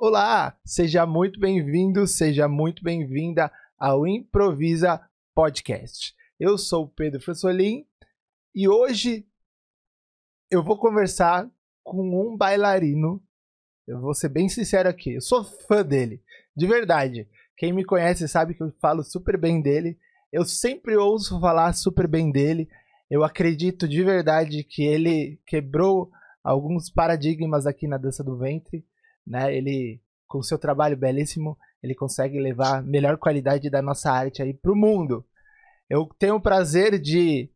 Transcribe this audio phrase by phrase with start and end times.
[0.00, 6.14] Olá, seja muito bem-vindo, seja muito bem-vinda ao Improvisa Podcast.
[6.38, 7.84] Eu sou o Pedro Fressolin
[8.54, 9.26] e hoje
[10.48, 11.50] eu vou conversar
[11.82, 13.20] com um bailarino.
[13.88, 16.22] Eu vou ser bem sincero aqui, eu sou fã dele,
[16.56, 17.28] de verdade.
[17.56, 19.98] Quem me conhece sabe que eu falo super bem dele.
[20.32, 22.68] Eu sempre ouço falar super bem dele.
[23.10, 26.08] Eu acredito de verdade que ele quebrou
[26.44, 28.86] alguns paradigmas aqui na dança do ventre
[29.28, 29.54] né?
[29.54, 34.72] Ele, com seu trabalho belíssimo, ele consegue levar melhor qualidade da nossa arte aí para
[34.72, 35.24] o mundo.
[35.88, 37.50] Eu tenho o prazer de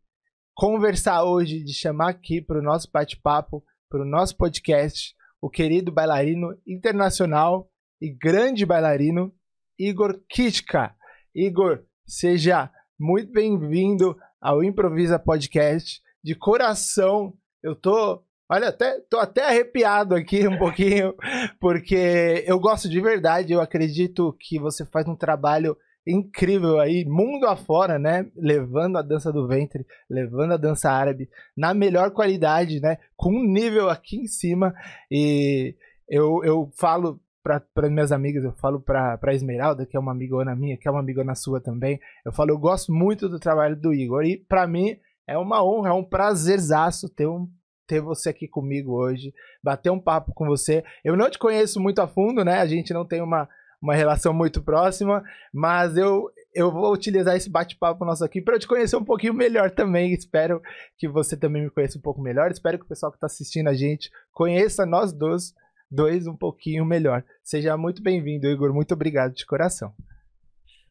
[0.54, 5.90] conversar hoje, de chamar aqui para o nosso bate-papo, para o nosso podcast, o querido
[5.90, 9.34] bailarino internacional e grande bailarino
[9.78, 10.94] Igor Kitka.
[11.34, 16.00] Igor, seja muito bem-vindo ao Improvisa Podcast.
[16.22, 21.14] De coração, eu tô Olha, até, tô até arrepiado aqui um pouquinho,
[21.58, 25.74] porque eu gosto de verdade, eu acredito que você faz um trabalho
[26.06, 28.30] incrível aí, mundo afora, né?
[28.36, 32.98] Levando a dança do ventre, levando a dança árabe na melhor qualidade, né?
[33.16, 34.74] Com um nível aqui em cima.
[35.10, 35.74] E
[36.06, 40.76] eu, eu falo para minhas amigas, eu falo para Esmeralda, que é uma amigona minha,
[40.76, 41.98] que é uma amigona sua também.
[42.22, 44.24] Eu falo, eu gosto muito do trabalho do Igor.
[44.24, 47.48] E para mim é uma honra, é um prazerzaço ter um
[47.92, 50.82] ter você aqui comigo hoje, bater um papo com você.
[51.04, 52.58] Eu não te conheço muito a fundo, né?
[52.58, 53.46] A gente não tem uma,
[53.82, 58.66] uma relação muito próxima, mas eu, eu vou utilizar esse bate-papo nosso aqui para te
[58.66, 60.14] conhecer um pouquinho melhor também.
[60.14, 60.62] Espero
[60.96, 62.50] que você também me conheça um pouco melhor.
[62.50, 65.52] Espero que o pessoal que está assistindo a gente conheça nós dois,
[65.90, 67.22] dois um pouquinho melhor.
[67.44, 68.72] Seja muito bem-vindo, Igor.
[68.72, 69.92] Muito obrigado de coração.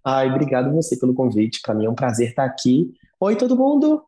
[0.06, 1.62] Ai, obrigado você pelo convite.
[1.64, 2.94] Para mim é um prazer estar aqui.
[3.20, 4.04] Oi, todo mundo.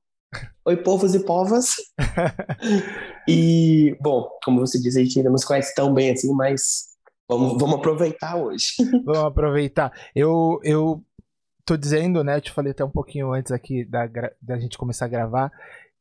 [0.66, 1.76] Oi, povos e povas.
[3.28, 6.90] e, bom, como você disse, a gente ainda não se conhece tão bem assim, mas
[7.28, 8.68] vamos, vamos aproveitar hoje.
[9.04, 9.92] vamos aproveitar.
[10.16, 11.04] Eu, eu
[11.66, 14.10] tô dizendo, né, eu te falei até um pouquinho antes aqui da,
[14.42, 15.52] da gente começar a gravar,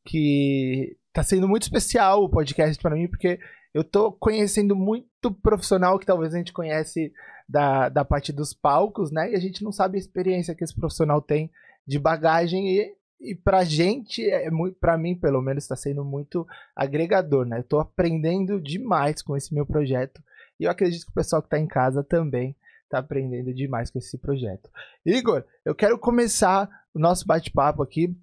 [0.05, 3.39] que tá sendo muito especial o podcast para mim, porque
[3.73, 7.11] eu tô conhecendo muito profissional que talvez a gente conhece
[7.47, 10.75] da, da parte dos palcos, né, e a gente não sabe a experiência que esse
[10.75, 11.51] profissional tem
[11.85, 16.45] de bagagem e e pra gente, é muito, pra mim, pelo menos, está sendo muito
[16.75, 17.59] agregador, né?
[17.59, 20.21] Eu tô aprendendo demais com esse meu projeto.
[20.59, 23.97] E eu acredito que o pessoal que está em casa também está aprendendo demais com
[23.97, 24.69] esse projeto.
[25.05, 28.15] Igor, eu quero começar o nosso bate-papo aqui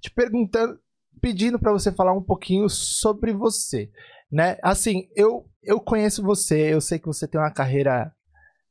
[0.00, 0.80] te perguntando,
[1.20, 3.90] pedindo para você falar um pouquinho sobre você,
[4.30, 4.56] né?
[4.62, 8.12] Assim, eu eu conheço você, eu sei que você tem uma carreira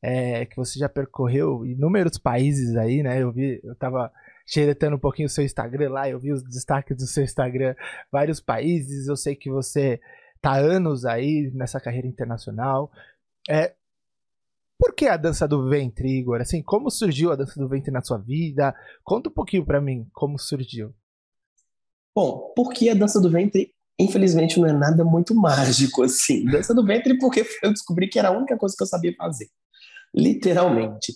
[0.02, 3.22] é, que você já percorreu inúmeros países aí, né?
[3.22, 4.12] Eu vi, eu tava
[4.46, 7.76] xeretando um pouquinho o seu Instagram lá, eu vi os destaques do seu Instagram,
[8.12, 10.00] vários países, eu sei que você
[10.42, 12.92] tá anos aí nessa carreira internacional.
[13.50, 13.74] É,
[14.80, 16.42] por que a dança do ventre, Igor?
[16.42, 18.74] Assim, como surgiu a dança do ventre na sua vida?
[19.04, 20.94] Conta um pouquinho para mim como surgiu.
[22.16, 26.44] Bom, porque a dança do ventre, infelizmente, não é nada muito mágico assim.
[26.46, 29.48] Dança do ventre porque eu descobri que era a única coisa que eu sabia fazer.
[30.14, 31.14] Literalmente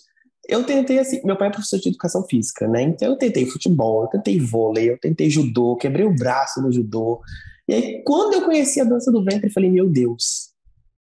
[0.48, 2.82] eu tentei assim, meu pai é professor de educação física, né?
[2.82, 7.20] Então eu tentei futebol, eu tentei vôlei, eu tentei judô, quebrei o braço no judô.
[7.68, 10.50] E aí, quando eu conheci a dança do ventre, eu falei, meu Deus,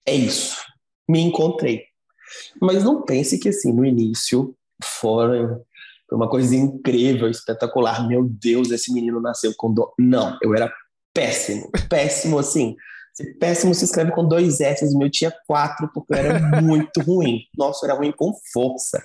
[0.06, 0.58] é isso,
[1.08, 1.84] me encontrei.
[2.60, 5.62] Mas não pense que assim, no início, fora
[6.10, 8.08] foi uma coisa incrível, espetacular.
[8.08, 9.94] Meu Deus, esse menino nasceu com dor.
[9.98, 10.72] Não, eu era
[11.14, 12.76] péssimo, péssimo assim.
[13.40, 17.40] Péssimo se escreve com dois S, meu tinha quatro, porque eu era muito ruim.
[17.58, 19.02] Nossa, eu era ruim com força.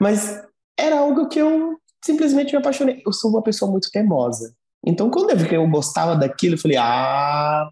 [0.00, 0.42] Mas
[0.78, 3.02] era algo que eu simplesmente me apaixonei.
[3.04, 4.54] Eu sou uma pessoa muito teimosa.
[4.84, 7.68] Então, quando eu vi que eu gostava daquilo, eu falei: ah,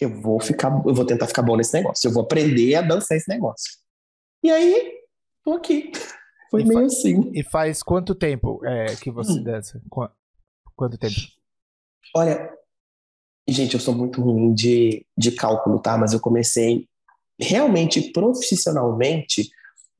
[0.00, 2.08] eu vou ficar, eu vou tentar ficar bom nesse negócio.
[2.08, 3.72] Eu vou aprender a dançar esse negócio.
[4.42, 4.92] E aí,
[5.44, 5.90] tô aqui.
[6.50, 7.30] Foi e meio assim.
[7.34, 9.42] E faz quanto tempo é, que você hum.
[9.42, 9.82] dança?
[10.74, 11.14] Quanto tempo?
[12.16, 12.58] Olha,
[13.48, 15.96] Gente, eu sou muito ruim de, de cálculo, tá?
[15.96, 16.86] Mas eu comecei
[17.40, 19.48] realmente profissionalmente,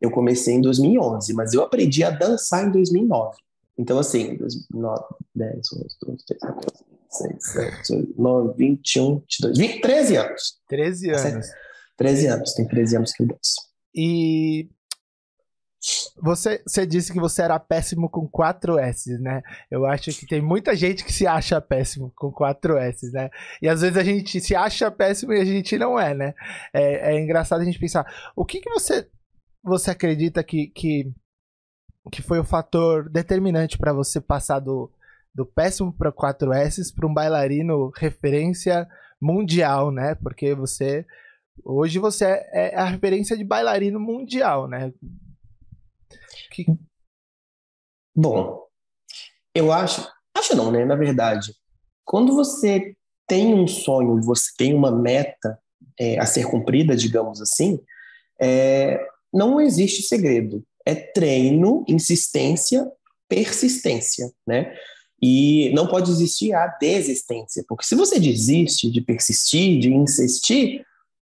[0.00, 3.36] eu comecei em 2011, mas eu aprendi a dançar em 2009.
[3.76, 5.04] Então, assim, 2009,
[5.34, 10.58] 10, 11, 12, 13, 14, 16, 17, 9, 21, 22, 20, 13 anos.
[10.68, 11.46] 13 anos.
[11.96, 13.68] 13 anos, tem 13 anos que eu danço.
[13.94, 14.68] E
[16.20, 19.42] você, você disse que você era péssimo com 4 S, né?
[19.70, 23.30] Eu acho que tem muita gente que se acha péssimo com 4 S, né?
[23.62, 26.34] E às vezes a gente se acha péssimo e a gente não é, né?
[26.72, 28.04] É, é engraçado a gente pensar.
[28.34, 29.08] O que, que você,
[29.68, 31.12] você acredita que, que,
[32.10, 34.90] que foi o fator determinante para você passar do,
[35.34, 38.88] do péssimo para 4 S para um bailarino referência
[39.20, 40.14] mundial, né?
[40.16, 41.06] Porque você
[41.64, 44.92] Hoje você é, é a referência de bailarino mundial, né?
[46.52, 46.66] Que...
[48.14, 48.66] Bom,
[49.54, 50.84] eu acho, acho não, né?
[50.84, 51.54] Na verdade,
[52.04, 55.58] quando você tem um sonho, você tem uma meta
[55.98, 57.80] é, a ser cumprida, digamos assim,
[58.40, 58.98] é,
[59.32, 60.64] não existe segredo.
[60.84, 62.90] É treino, insistência,
[63.28, 64.74] persistência, né?
[65.20, 70.84] E não pode existir a desistência, porque se você desiste de persistir, de insistir,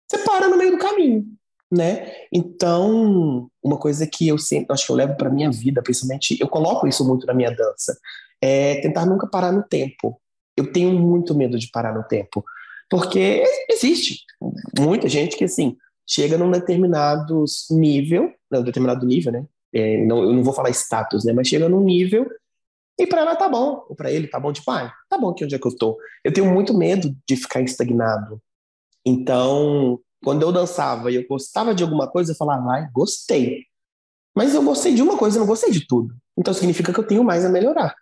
[0.10, 1.25] você para no meio do caminho,
[1.72, 2.12] né?
[2.31, 6.48] Então, uma coisa que eu sempre acho que eu levo para minha vida, principalmente, eu
[6.48, 7.98] coloco isso muito na minha dança,
[8.42, 10.19] é tentar nunca parar no tempo.
[10.56, 12.44] Eu tenho muito medo de parar no tempo,
[12.90, 14.19] porque existe
[14.80, 15.75] muita gente que assim
[16.07, 19.45] chega num determinado nível, não, determinado nível, né?
[19.73, 21.33] É, não, eu não vou falar status, né?
[21.33, 22.29] Mas chega num nível
[23.00, 25.44] e para ela tá bom, ou para ele tá bom de pai, tá bom aqui
[25.44, 25.97] onde é que eu tô.
[26.23, 28.39] Eu tenho muito medo de ficar estagnado.
[29.05, 33.65] Então, quando eu dançava e eu gostava de alguma coisa, eu falava, ai, gostei.
[34.35, 36.15] Mas eu gostei de uma coisa, eu não gostei de tudo.
[36.38, 37.95] Então significa que eu tenho mais a melhorar.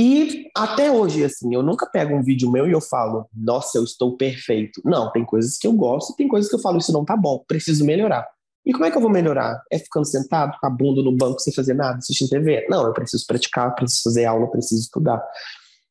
[0.00, 3.82] E até hoje, assim, eu nunca pego um vídeo meu e eu falo, nossa, eu
[3.82, 4.80] estou perfeito.
[4.84, 7.44] Não, tem coisas que eu gosto, tem coisas que eu falo, isso não tá bom,
[7.48, 8.24] preciso melhorar.
[8.64, 9.60] E como é que eu vou melhorar?
[9.72, 12.64] É ficando sentado, com a bunda no banco sem fazer nada, assistindo TV?
[12.70, 15.20] Não, eu preciso praticar, preciso fazer aula, preciso estudar.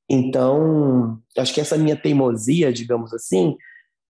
[0.10, 3.58] Então, acho que essa minha teimosia, digamos assim,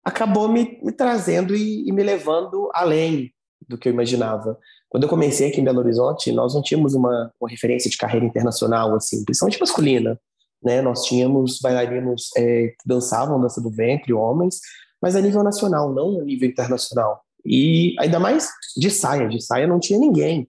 [0.04, 3.32] acabou me, me trazendo e, e me levando além
[3.68, 4.58] do que eu imaginava.
[4.94, 8.28] Quando eu comecei aqui em Belo Horizonte, nós não tínhamos uma, uma referência de carreira
[8.28, 10.20] internacional, assim, principalmente masculina.
[10.64, 10.84] Né?
[10.84, 14.60] Nós tínhamos bailarinos é, que dançavam dança do ventre, homens,
[15.02, 17.24] mas a nível nacional, não a nível internacional.
[17.44, 18.48] E ainda mais
[18.78, 20.48] de saia, de saia não tinha ninguém.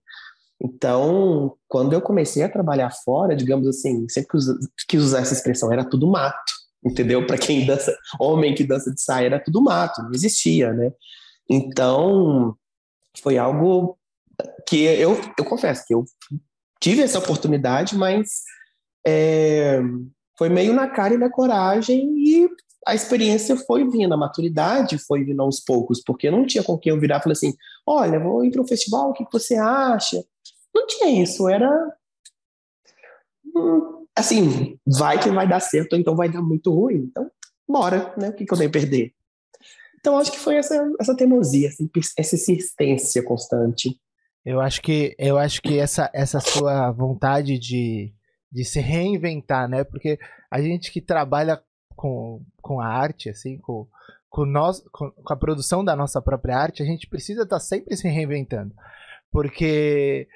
[0.62, 4.38] Então, quando eu comecei a trabalhar fora, digamos assim, sempre
[4.86, 6.52] quis usar essa expressão, era tudo mato,
[6.84, 7.26] entendeu?
[7.26, 10.92] Para quem dança, homem que dança de saia, era tudo mato, não existia, né?
[11.48, 12.54] Então,
[13.22, 13.96] foi algo
[14.68, 16.04] que eu, eu confesso que eu
[16.80, 18.42] tive essa oportunidade, mas
[19.06, 19.80] é,
[20.36, 22.48] foi meio na cara e na coragem e
[22.86, 26.90] a experiência foi vindo, a maturidade foi vindo aos poucos, porque não tinha com quem
[26.92, 27.54] eu virar e falar assim,
[27.86, 30.22] olha, vou ir para um festival, o que você acha?
[30.74, 31.96] Não tinha isso, era
[33.56, 37.30] hum, assim, vai que vai dar certo, então vai dar muito ruim, então
[37.66, 38.28] bora, né?
[38.28, 39.14] O que, que eu tenho a perder?
[39.98, 41.70] Então acho que foi essa, essa teimosia,
[42.18, 43.98] essa insistência constante.
[44.44, 48.12] Eu acho que eu acho que essa essa sua vontade de,
[48.52, 49.84] de se reinventar, né?
[49.84, 50.18] Porque
[50.50, 51.62] a gente que trabalha
[51.96, 53.88] com, com a arte, assim, com,
[54.28, 57.60] com, nós, com, com a produção da nossa própria arte, a gente precisa estar tá
[57.60, 58.74] sempre se reinventando.
[59.30, 60.28] Porque,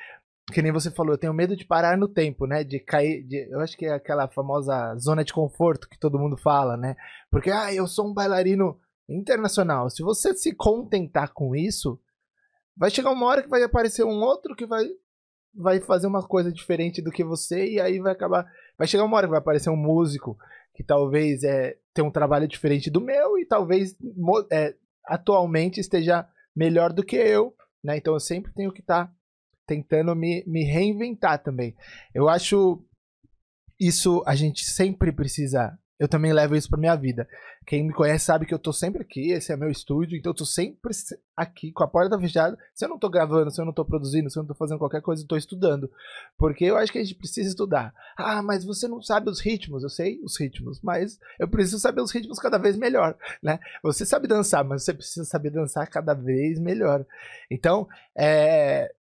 [0.52, 2.64] que nem você falou, eu tenho medo de parar no tempo, né?
[2.64, 3.22] De cair.
[3.22, 6.96] De, eu acho que é aquela famosa zona de conforto que todo mundo fala, né?
[7.30, 8.78] Porque, ah, eu sou um bailarino
[9.08, 9.90] internacional.
[9.90, 12.00] Se você se contentar com isso,
[12.78, 14.84] vai chegar uma hora que vai aparecer um outro que vai
[15.54, 18.46] vai fazer uma coisa diferente do que você e aí vai acabar
[18.78, 20.38] vai chegar uma hora que vai aparecer um músico
[20.74, 23.96] que talvez é tem um trabalho diferente do meu e talvez
[24.52, 27.96] é, atualmente esteja melhor do que eu né?
[27.96, 29.14] Então eu sempre tenho que estar tá
[29.66, 31.76] tentando me, me reinventar também.
[32.14, 32.84] Eu acho
[33.78, 37.28] isso a gente sempre precisa eu também levo isso pra minha vida.
[37.66, 40.34] Quem me conhece sabe que eu tô sempre aqui, esse é meu estúdio, então eu
[40.34, 40.92] tô sempre
[41.36, 42.56] aqui com a porta fechada.
[42.72, 44.78] Se eu não tô gravando, se eu não tô produzindo, se eu não tô fazendo
[44.78, 45.90] qualquer coisa, eu tô estudando.
[46.38, 47.92] Porque eu acho que a gente precisa estudar.
[48.16, 49.82] Ah, mas você não sabe os ritmos.
[49.82, 53.58] Eu sei os ritmos, mas eu preciso saber os ritmos cada vez melhor, né?
[53.82, 57.04] Você sabe dançar, mas você precisa saber dançar cada vez melhor.
[57.50, 58.92] Então, é,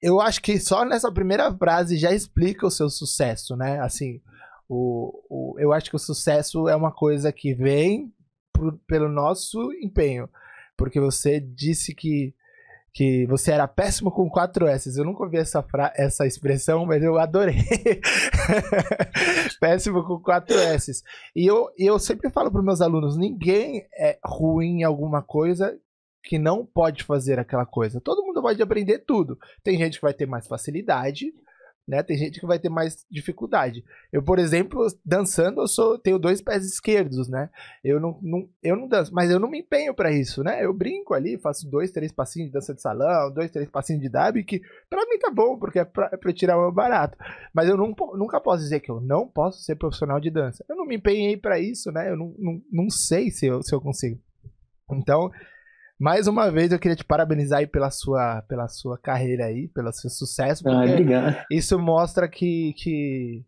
[0.00, 3.80] eu acho que só nessa primeira frase já explica o seu sucesso, né?
[3.80, 4.20] Assim,
[4.68, 8.12] o, o, eu acho que o sucesso é uma coisa que vem
[8.52, 10.28] por, pelo nosso empenho.
[10.76, 12.34] Porque você disse que,
[12.92, 14.96] que você era péssimo com 4 S.
[14.96, 17.56] Eu nunca ouvi essa, essa expressão, mas eu adorei.
[19.58, 21.02] péssimo com 4 S.
[21.34, 25.76] E eu, eu sempre falo para meus alunos: ninguém é ruim em alguma coisa
[26.22, 28.00] que não pode fazer aquela coisa.
[28.00, 29.38] Todo mundo pode aprender tudo.
[29.62, 31.32] Tem gente que vai ter mais facilidade,
[31.88, 32.02] né?
[32.02, 33.82] Tem gente que vai ter mais dificuldade.
[34.12, 37.48] Eu, por exemplo, dançando, eu sou tenho dois pés esquerdos, né?
[37.82, 40.62] Eu não, não eu não danço, mas eu não me empenho para isso, né?
[40.62, 44.10] Eu brinco ali, faço dois, três passinhos de dança de salão, dois, três passinhos de
[44.10, 47.16] dab, que para mim tá bom, porque é pra, é pra tirar o meu barato.
[47.54, 50.62] Mas eu não, nunca posso dizer que eu não posso ser profissional de dança.
[50.68, 52.10] Eu não me empenhei para isso, né?
[52.10, 54.20] Eu não, não, não sei se eu, se eu consigo.
[54.92, 55.30] Então,
[55.98, 59.92] mais uma vez eu queria te parabenizar aí pela sua, pela sua carreira aí, pelo
[59.92, 60.68] seu sucesso.
[60.68, 61.44] Ah, obrigado.
[61.50, 63.44] Isso mostra que, que,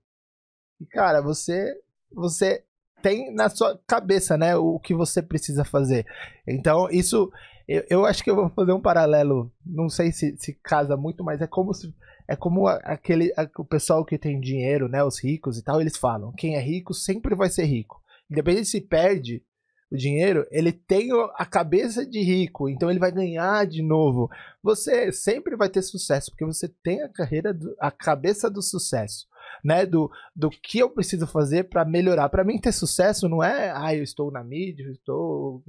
[0.90, 1.72] cara, você,
[2.12, 2.64] você
[3.02, 4.56] tem na sua cabeça, né?
[4.56, 6.06] O que você precisa fazer.
[6.46, 7.30] Então, isso.
[7.68, 9.50] Eu, eu acho que eu vou fazer um paralelo.
[9.64, 11.94] Não sei se, se casa muito, mas é como se.
[12.28, 13.32] É como aquele.
[13.58, 15.02] o pessoal que tem dinheiro, né?
[15.04, 18.00] Os ricos e tal, eles falam: quem é rico sempre vai ser rico.
[18.30, 19.42] Independente se perde
[19.90, 24.30] o dinheiro, ele tem a cabeça de rico, então ele vai ganhar de novo.
[24.62, 29.30] Você sempre vai ter sucesso, porque você tem a carreira, do, a cabeça do sucesso
[29.64, 32.28] né, do, do que eu preciso fazer para melhorar.
[32.28, 35.62] Para mim ter sucesso não é, ah, eu estou na mídia, eu estou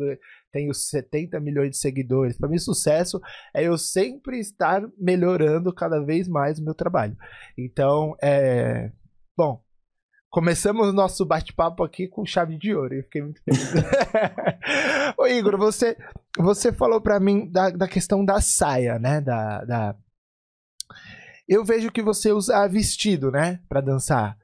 [0.51, 2.37] tenho 70 milhões de seguidores.
[2.37, 3.21] Para mim sucesso
[3.53, 7.15] é eu sempre estar melhorando cada vez mais o meu trabalho.
[7.57, 8.91] Então, é,
[9.35, 9.61] bom,
[10.31, 12.93] Começamos nosso bate-papo aqui com chave de ouro.
[12.93, 13.73] Eu fiquei muito feliz.
[15.19, 15.97] Ô Igor, você,
[16.37, 19.19] você falou para mim da, da questão da saia, né?
[19.19, 19.95] Da, da,
[21.49, 24.37] eu vejo que você usa vestido, né, para dançar.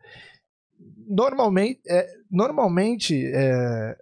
[1.07, 3.97] Normalmente, é, normalmente é,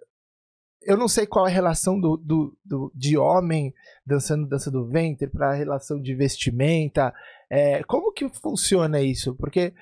[0.82, 3.72] eu não sei qual é a relação do, do, do de homem
[4.04, 7.14] dançando dança do ventre para a relação de vestimenta.
[7.48, 9.36] É, como que funciona isso?
[9.36, 9.72] Porque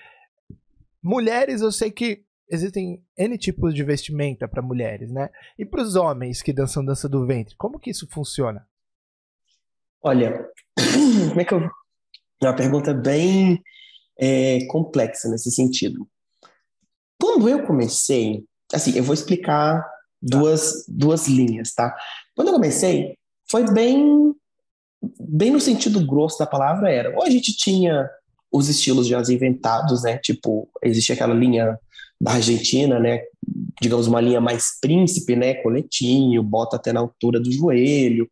[1.05, 5.29] mulheres, eu sei que existem N tipos de vestimenta para mulheres, né?
[5.59, 8.67] E para os homens que dançam dança do ventre, como que isso funciona?
[10.03, 10.49] Olha,
[11.29, 11.71] como é que eu
[12.43, 13.63] é uma pergunta bem
[14.19, 16.07] é, complexa nesse sentido.
[17.21, 19.85] Quando eu comecei, assim, eu vou explicar
[20.21, 21.95] duas, duas linhas, tá?
[22.35, 23.17] Quando eu comecei,
[23.51, 24.35] foi bem,
[25.21, 27.17] bem no sentido grosso da palavra era.
[27.17, 28.09] Ou a gente tinha
[28.55, 30.19] os estilos já inventados, né?
[30.19, 31.79] Tipo, existia aquela linha
[32.21, 33.23] da Argentina, né?
[33.81, 35.55] Digamos uma linha mais príncipe, né?
[35.55, 38.29] Coletinho, bota até na altura do joelho.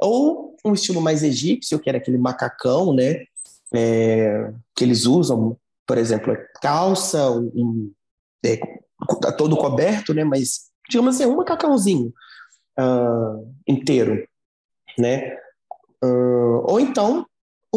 [0.00, 3.24] Ou um estilo mais egípcio, que era aquele macacão, né?
[3.74, 5.56] é, que eles usam,
[5.86, 7.92] por exemplo, é calça, um,
[8.44, 8.56] é,
[9.20, 10.24] tá todo coberto, né?
[10.24, 12.12] Mas, digamos assim, um macacãozinho
[12.78, 14.26] uh, inteiro,
[14.98, 15.36] né?
[16.02, 17.26] Uh, ou então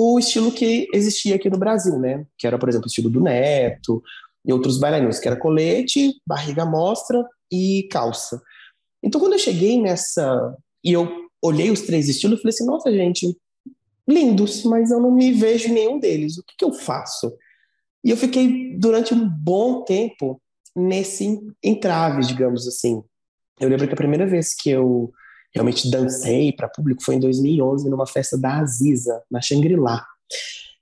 [0.04, 2.26] o estilo que existia aqui no Brasil, né?
[2.36, 4.02] Que era, por exemplo, o estilo do Neto
[4.44, 8.42] e outros bailarinos, que era colete, barriga mostra e calça.
[9.04, 11.08] Então, quando eu cheguei nessa e eu
[11.40, 13.38] olhei os três estilos, eu falei assim, nossa, gente,
[14.08, 16.36] lindos, mas eu não me vejo em nenhum deles.
[16.40, 17.32] O que, que eu faço?
[18.04, 20.42] E eu fiquei durante um bom tempo
[20.76, 23.04] nesse entrave, digamos assim.
[23.60, 25.14] Eu lembro que a primeira vez que eu
[25.54, 30.06] realmente dancei para público foi em 2011, numa festa da Aziza, na Shangri-La.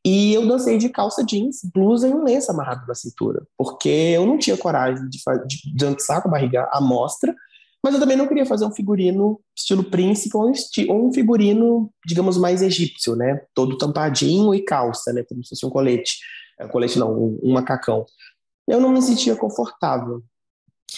[0.06, 4.26] E eu dancei de calça jeans, blusa e um lenço amarrado na cintura, porque eu
[4.26, 7.36] não tinha coragem de, de dançar com a barriga à mostra,
[7.84, 12.38] mas eu também não queria fazer um figurino estilo príncipe ou um, um figurino, digamos,
[12.38, 13.42] mais egípcio, né?
[13.54, 15.24] Todo tampadinho e calça, né?
[15.24, 16.18] Como se fosse um colete.
[16.60, 18.06] Um é, colete não, um, um macacão.
[18.68, 20.22] Eu não me sentia confortável.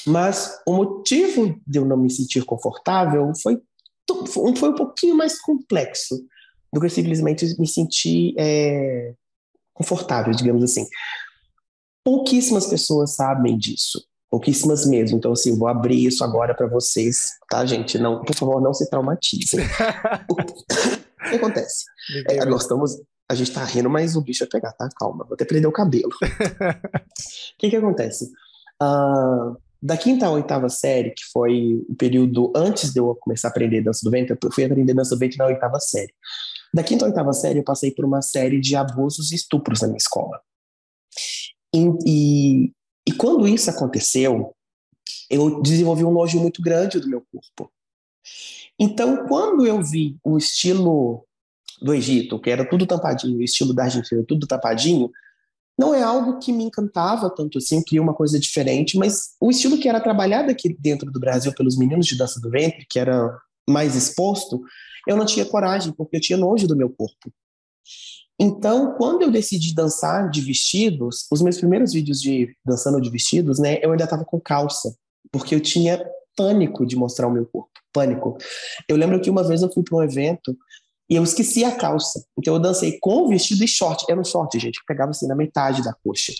[0.05, 3.61] Mas o motivo de eu não me sentir confortável foi,
[4.27, 6.23] foi um pouquinho mais complexo
[6.73, 9.13] do que simplesmente me sentir é,
[9.73, 10.87] confortável, digamos assim.
[12.03, 13.99] Pouquíssimas pessoas sabem disso
[14.31, 15.17] pouquíssimas mesmo.
[15.17, 17.99] Então, assim, vou abrir isso agora para vocês, tá, gente?
[17.99, 19.59] Não, por favor, não se traumatizem.
[20.31, 21.83] o que acontece?
[22.29, 22.95] É, nós estamos.
[23.29, 24.87] A gente tá rindo, mas o bicho vai pegar, tá?
[24.97, 26.11] Calma, vou até prender o cabelo.
[27.53, 28.25] O que que acontece?
[28.81, 33.51] Uh, da quinta à oitava série, que foi o período antes de eu começar a
[33.51, 36.13] aprender dança do ventre, eu fui aprender dança do ventre na oitava série.
[36.73, 39.87] Da quinta à oitava série, eu passei por uma série de abusos e estupros na
[39.87, 40.39] minha escola.
[41.73, 42.71] E, e
[43.07, 44.55] e quando isso aconteceu,
[45.29, 47.71] eu desenvolvi um nojo muito grande do meu corpo.
[48.79, 51.25] Então, quando eu vi o estilo
[51.81, 55.09] do Egito, que era tudo tampadinho, o estilo da Argentina, tudo tampadinho,
[55.77, 59.77] não é algo que me encantava tanto assim, queria uma coisa diferente, mas o estilo
[59.77, 63.35] que era trabalhado aqui dentro do Brasil pelos meninos de dança do ventre, que era
[63.67, 64.61] mais exposto,
[65.07, 67.31] eu não tinha coragem, porque eu tinha nojo do meu corpo.
[68.39, 73.59] Então, quando eu decidi dançar de vestidos, os meus primeiros vídeos de dançando de vestidos,
[73.59, 74.95] né, eu ainda estava com calça,
[75.31, 76.03] porque eu tinha
[76.35, 78.37] pânico de mostrar o meu corpo, pânico.
[78.87, 80.57] Eu lembro que uma vez eu fui para um evento
[81.11, 84.23] e eu esqueci a calça, então eu dancei com o vestido e short, era um
[84.23, 86.31] short, gente, que pegava assim na metade da coxa.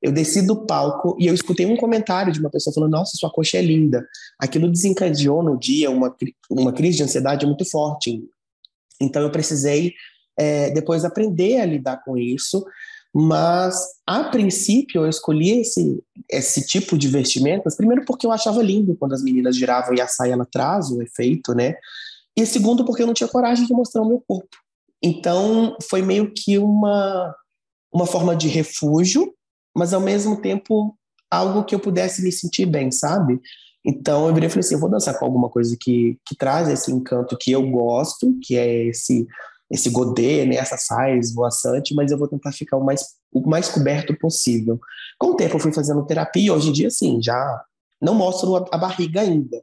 [0.00, 3.30] Eu desci do palco e eu escutei um comentário de uma pessoa falando: Nossa, sua
[3.30, 4.06] coxa é linda.
[4.38, 6.14] Aquilo desencadeou no dia uma,
[6.50, 8.22] uma crise de ansiedade muito forte.
[8.98, 9.92] Então eu precisei
[10.38, 12.64] é, depois aprender a lidar com isso.
[13.16, 18.96] Mas, a princípio, eu escolhi esse, esse tipo de vestimentas, primeiro porque eu achava lindo
[18.96, 21.76] quando as meninas giravam e a saia ela atrás, o efeito, né?
[22.36, 24.56] E segundo, porque eu não tinha coragem de mostrar o meu corpo.
[25.02, 27.34] Então, foi meio que uma,
[27.92, 29.34] uma forma de refúgio,
[29.76, 30.96] mas ao mesmo tempo
[31.30, 33.40] algo que eu pudesse me sentir bem, sabe?
[33.84, 36.68] Então eu virei e falei assim, eu vou dançar com alguma coisa que, que traz
[36.68, 39.26] esse encanto que eu gosto, que é esse
[39.70, 43.68] esse godê, né, essa sais voaçante, mas eu vou tentar ficar o mais, o mais
[43.68, 44.78] coberto possível.
[45.18, 47.64] Com o tempo eu fui fazendo terapia, hoje em dia sim, já
[48.00, 49.62] não mostro a, a barriga ainda,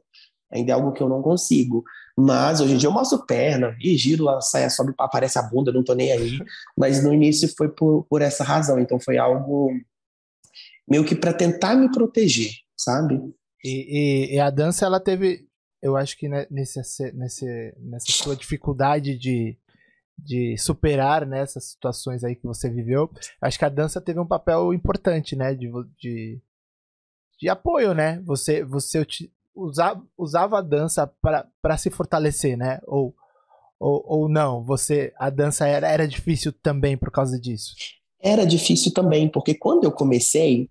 [0.52, 1.82] ainda é algo que eu não consigo,
[2.16, 5.72] mas hoje em dia eu mostro perna, e giro, a saia sobe, aparece a bunda,
[5.72, 6.38] não tô nem aí,
[6.76, 9.70] mas no início foi por, por essa razão, então foi algo
[10.88, 13.20] meio que para tentar me proteger, sabe?
[13.64, 15.46] E, e, e, a dança, ela teve,
[15.80, 16.80] eu acho que nesse,
[17.14, 19.56] nesse, nessa sua dificuldade de,
[20.18, 24.26] de superar né, essas situações aí que você viveu, acho que a dança teve um
[24.26, 26.42] papel importante, né, de, de,
[27.40, 28.20] de apoio, né?
[28.26, 29.00] Você, você
[29.54, 32.80] usava, usava a dança para se fortalecer, né?
[32.86, 33.14] Ou,
[33.78, 34.64] ou, ou não?
[34.64, 37.74] Você, a dança era, era difícil também por causa disso?
[38.20, 40.70] Era difícil também, porque quando eu comecei,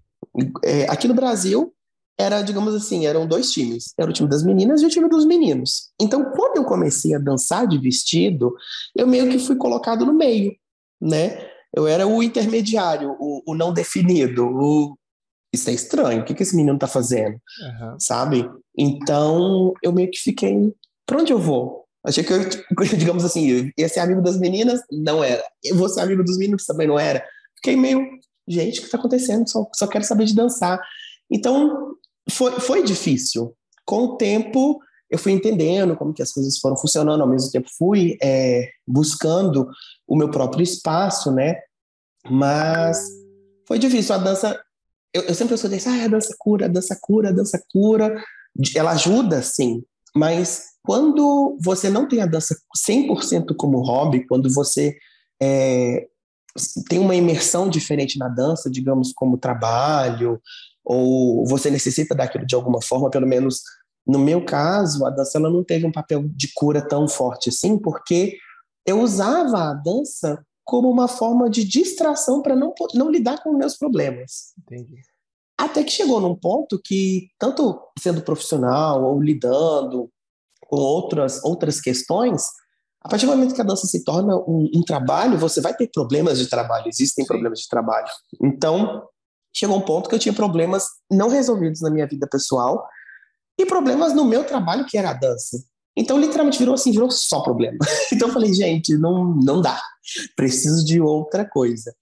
[0.64, 1.74] é, aqui no Brasil,
[2.18, 3.94] era, digamos assim, eram dois times.
[3.98, 5.92] Era o time das meninas e o time dos meninos.
[6.00, 8.54] Então, quando eu comecei a dançar de vestido,
[8.96, 10.54] eu meio que fui colocado no meio,
[11.02, 11.50] né?
[11.76, 14.98] Eu era o intermediário, o, o não definido, o...
[15.54, 17.34] Isso é estranho, o que, que esse menino tá fazendo?
[17.34, 18.00] Uhum.
[18.00, 18.50] Sabe?
[18.78, 20.74] Então, eu meio que fiquei,
[21.06, 21.86] pra onde eu vou?
[22.04, 22.40] Achei que eu,
[22.98, 25.44] digamos assim, ia ser amigo das meninas, não era.
[25.64, 27.24] Eu vou ser amigo dos meninos, também não era.
[27.58, 28.02] Fiquei meio,
[28.48, 29.48] gente, o que tá acontecendo?
[29.50, 30.80] Só, só quero saber de dançar.
[31.30, 31.96] Então,
[32.30, 33.56] foi, foi difícil.
[33.86, 34.80] Com o tempo,
[35.10, 39.68] eu fui entendendo como que as coisas foram funcionando, ao mesmo tempo fui é, buscando
[40.08, 41.60] o meu próprio espaço, né?
[42.30, 42.98] Mas
[43.68, 44.16] foi difícil.
[44.16, 44.60] A dança,
[45.14, 48.24] eu, eu sempre escutei assim, ah, a dança cura, dança cura, dança cura.
[48.76, 49.84] Ela ajuda, sim,
[50.16, 52.56] mas quando você não tem a dança
[52.88, 54.98] 100% como hobby, quando você
[55.42, 56.08] é,
[56.90, 60.42] tem uma imersão diferente na dança, digamos, como trabalho,
[60.84, 63.62] ou você necessita daquilo de alguma forma, pelo menos
[64.06, 67.78] no meu caso, a dança ela não teve um papel de cura tão forte assim,
[67.78, 68.36] porque
[68.86, 73.78] eu usava a dança como uma forma de distração para não, não lidar com meus
[73.78, 74.54] problemas.
[74.58, 75.02] Entendi.
[75.62, 80.10] Até que chegou num ponto que, tanto sendo profissional ou lidando
[80.68, 82.44] com outras, outras questões,
[83.00, 85.88] a partir do momento que a dança se torna um, um trabalho, você vai ter
[85.94, 87.28] problemas de trabalho, existem Sim.
[87.28, 88.08] problemas de trabalho.
[88.42, 89.04] Então,
[89.54, 92.84] chegou um ponto que eu tinha problemas não resolvidos na minha vida pessoal
[93.56, 95.64] e problemas no meu trabalho, que era a dança.
[95.96, 97.78] Então, literalmente, virou assim, virou só problema.
[98.12, 99.80] Então, eu falei, gente, não, não dá.
[100.36, 101.94] Preciso de outra coisa.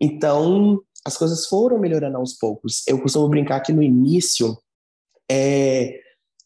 [0.00, 2.82] Então, as coisas foram melhorando aos poucos.
[2.88, 4.58] Eu costumo brincar que no início,
[5.30, 6.00] é,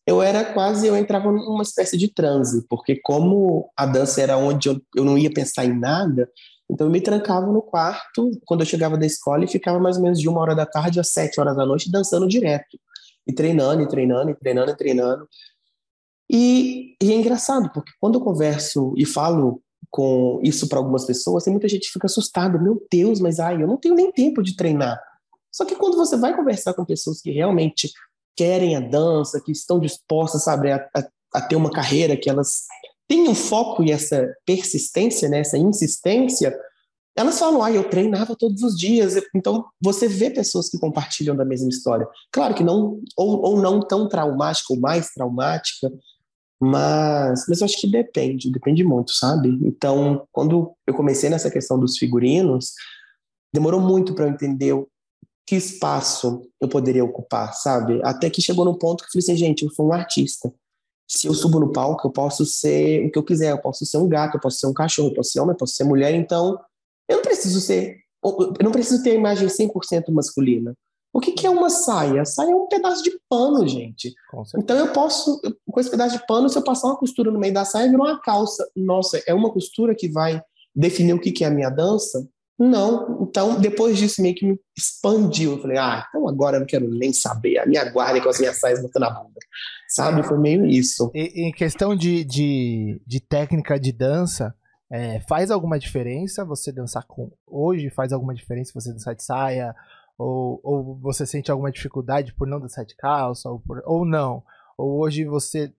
[0.07, 4.69] eu era quase, eu entrava numa espécie de transe, porque como a dança era onde
[4.69, 6.31] eu, eu não ia pensar em nada,
[6.71, 10.03] então eu me trancava no quarto quando eu chegava da escola e ficava mais ou
[10.03, 12.79] menos de uma hora da tarde às sete horas da noite dançando direto.
[13.27, 15.29] E treinando, e treinando, e treinando, e treinando.
[16.31, 21.45] E, e é engraçado, porque quando eu converso e falo com isso para algumas pessoas,
[21.45, 22.59] tem muita gente que fica assustada.
[22.59, 25.01] Meu Deus, mas ai, eu não tenho nem tempo de treinar.
[25.53, 27.91] Só que quando você vai conversar com pessoas que realmente
[28.37, 32.67] querem a dança, que estão dispostas, sabe, a, a, a ter uma carreira que elas
[33.11, 36.57] tem um foco e essa persistência, né, essa insistência,
[37.17, 39.15] elas falam, ah, eu treinava todos os dias.
[39.35, 42.07] Então, você vê pessoas que compartilham da mesma história.
[42.31, 45.91] Claro que não, ou, ou não tão traumática, ou mais traumática,
[46.61, 49.59] mas, mas eu acho que depende, depende muito, sabe?
[49.63, 52.73] Então, quando eu comecei nessa questão dos figurinos,
[53.53, 54.75] demorou muito para eu entender
[55.47, 58.01] que espaço eu poderia ocupar, sabe?
[58.05, 60.53] Até que chegou no ponto que eu falei assim, gente, eu sou um artista
[61.11, 63.99] se eu subo no palco, eu posso ser o que eu quiser, eu posso ser
[63.99, 66.15] um gato, eu posso ser um cachorro, eu posso ser homem, eu posso ser mulher,
[66.15, 66.57] então
[67.09, 70.73] eu não preciso ser, eu não preciso ter a imagem 100% masculina.
[71.13, 72.23] O que, que é uma saia?
[72.23, 74.15] A saia é um pedaço de pano, gente.
[74.57, 77.53] Então eu posso, com esse pedaço de pano, se eu passar uma costura no meio
[77.53, 78.69] da saia, virou uma calça.
[78.77, 80.41] Nossa, é uma costura que vai
[80.75, 82.25] definir o que, que é a minha dança?
[82.61, 83.23] Não.
[83.23, 85.53] Então, depois disso, meio que me expandiu.
[85.53, 87.59] Eu falei, ah, então agora eu não quero nem saber.
[87.59, 89.41] A minha guarda com as minhas saias botando a bunda.
[89.89, 90.23] Sabe?
[90.23, 91.11] Foi meio isso.
[91.15, 94.55] E, em questão de, de, de técnica de dança,
[94.93, 97.33] é, faz alguma diferença você dançar com.
[97.47, 99.75] Hoje faz alguma diferença você dançar de saia?
[100.21, 103.49] Ou, ou você sente alguma dificuldade por não dançar de calça?
[103.49, 104.43] Ou, por, ou não?
[104.77, 105.73] Ou hoje você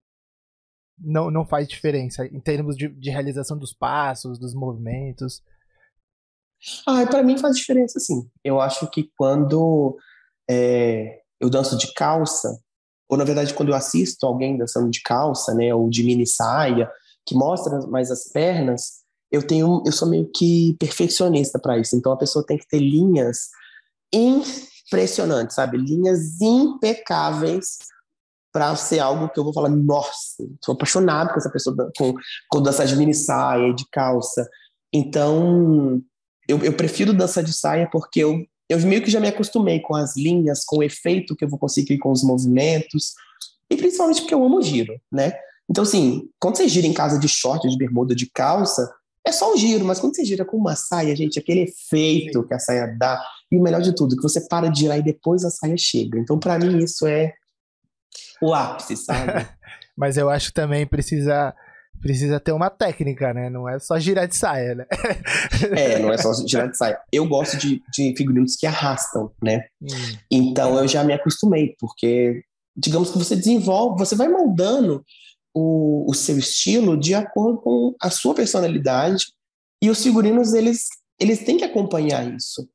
[0.98, 5.44] não, não faz diferença em termos de, de realização dos passos, dos movimentos?
[6.88, 8.28] Ah, para mim faz diferença, sim.
[8.44, 9.96] Eu acho que quando
[10.50, 12.60] é, eu danço de calça,
[13.08, 16.90] ou na verdade quando eu assisto alguém dançando de calça, né, ou de mini saia,
[17.28, 19.02] que mostra mais as pernas,
[19.32, 21.96] eu tenho, eu sou meio que perfeccionista para isso.
[21.96, 23.52] Então a pessoa tem que ter linhas
[24.14, 25.78] impressionante, sabe?
[25.78, 27.78] Linhas impecáveis
[28.52, 32.14] para ser algo que eu vou falar, nossa, sou apaixonado com essa pessoa, com,
[32.50, 34.48] com dançar de mini saia, de calça.
[34.94, 36.02] Então,
[36.48, 39.96] eu, eu prefiro dançar de saia porque eu, eu meio que já me acostumei com
[39.96, 43.14] as linhas, com o efeito que eu vou conseguir com os movimentos,
[43.70, 45.32] e principalmente porque eu amo giro, né?
[45.70, 48.94] Então, assim, quando você gira em casa de short, de bermuda, de calça,
[49.26, 52.54] é só um giro, mas quando você gira com uma saia, gente, aquele efeito que
[52.54, 55.44] a saia dá, e o melhor de tudo, que você para de girar e depois
[55.44, 56.18] a saia chega.
[56.20, 57.34] Então, para mim, isso é
[58.42, 59.48] o ápice, sabe?
[59.96, 61.54] mas eu acho que também precisa
[62.02, 63.48] precisa ter uma técnica, né?
[63.48, 64.86] Não é só girar de saia, né?
[65.78, 67.00] é, não é só girar de saia.
[67.12, 69.66] Eu gosto de, de figurinos que arrastam, né?
[69.80, 70.18] Hum.
[70.32, 72.42] Então eu já me acostumei, porque
[72.76, 75.06] digamos que você desenvolve, você vai moldando
[75.54, 79.34] o, o seu estilo de acordo com a sua personalidade
[79.82, 80.88] e os figurinos eles
[81.20, 82.68] eles têm que acompanhar isso.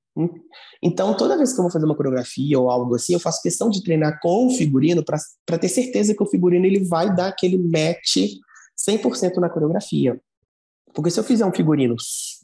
[0.83, 3.69] Então, toda vez que eu vou fazer uma coreografia ou algo assim, eu faço questão
[3.69, 7.59] de treinar com o figurino para ter certeza que o figurino ele vai dar aquele
[7.59, 8.17] match
[8.89, 10.19] 100% na coreografia.
[10.95, 11.97] Porque se eu fizer um figurino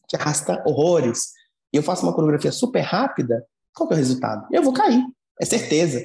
[0.09, 1.31] que arrasta horrores
[1.73, 4.47] e eu faço uma coreografia super rápida, qual que é o resultado?
[4.53, 5.03] Eu vou cair,
[5.41, 6.05] é certeza.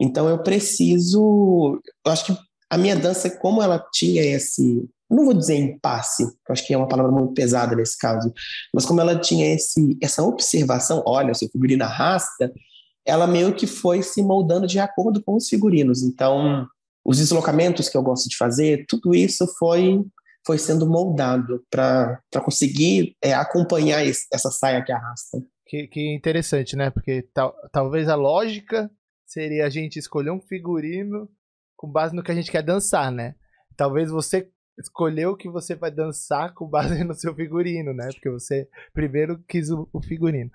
[0.00, 5.34] Então eu preciso, eu acho que a minha dança, como ela tinha esse, não vou
[5.34, 8.32] dizer impasse, eu acho que é uma palavra muito pesada nesse caso,
[8.74, 12.52] mas como ela tinha esse, essa observação, olha, seu figurino arrasta,
[13.06, 16.02] ela meio que foi se moldando de acordo com os figurinos.
[16.02, 16.66] Então,
[17.02, 20.04] os deslocamentos que eu gosto de fazer, tudo isso foi
[20.46, 25.42] foi sendo moldado para conseguir é, acompanhar esse, essa saia que arrasta.
[25.66, 26.88] Que, que interessante, né?
[26.88, 28.90] Porque tal, talvez a lógica
[29.26, 31.28] seria a gente escolher um figurino
[31.78, 33.36] com base no que a gente quer dançar, né?
[33.76, 38.08] Talvez você escolheu que você vai dançar com base no seu figurino, né?
[38.12, 40.50] Porque você primeiro quis o, o figurino.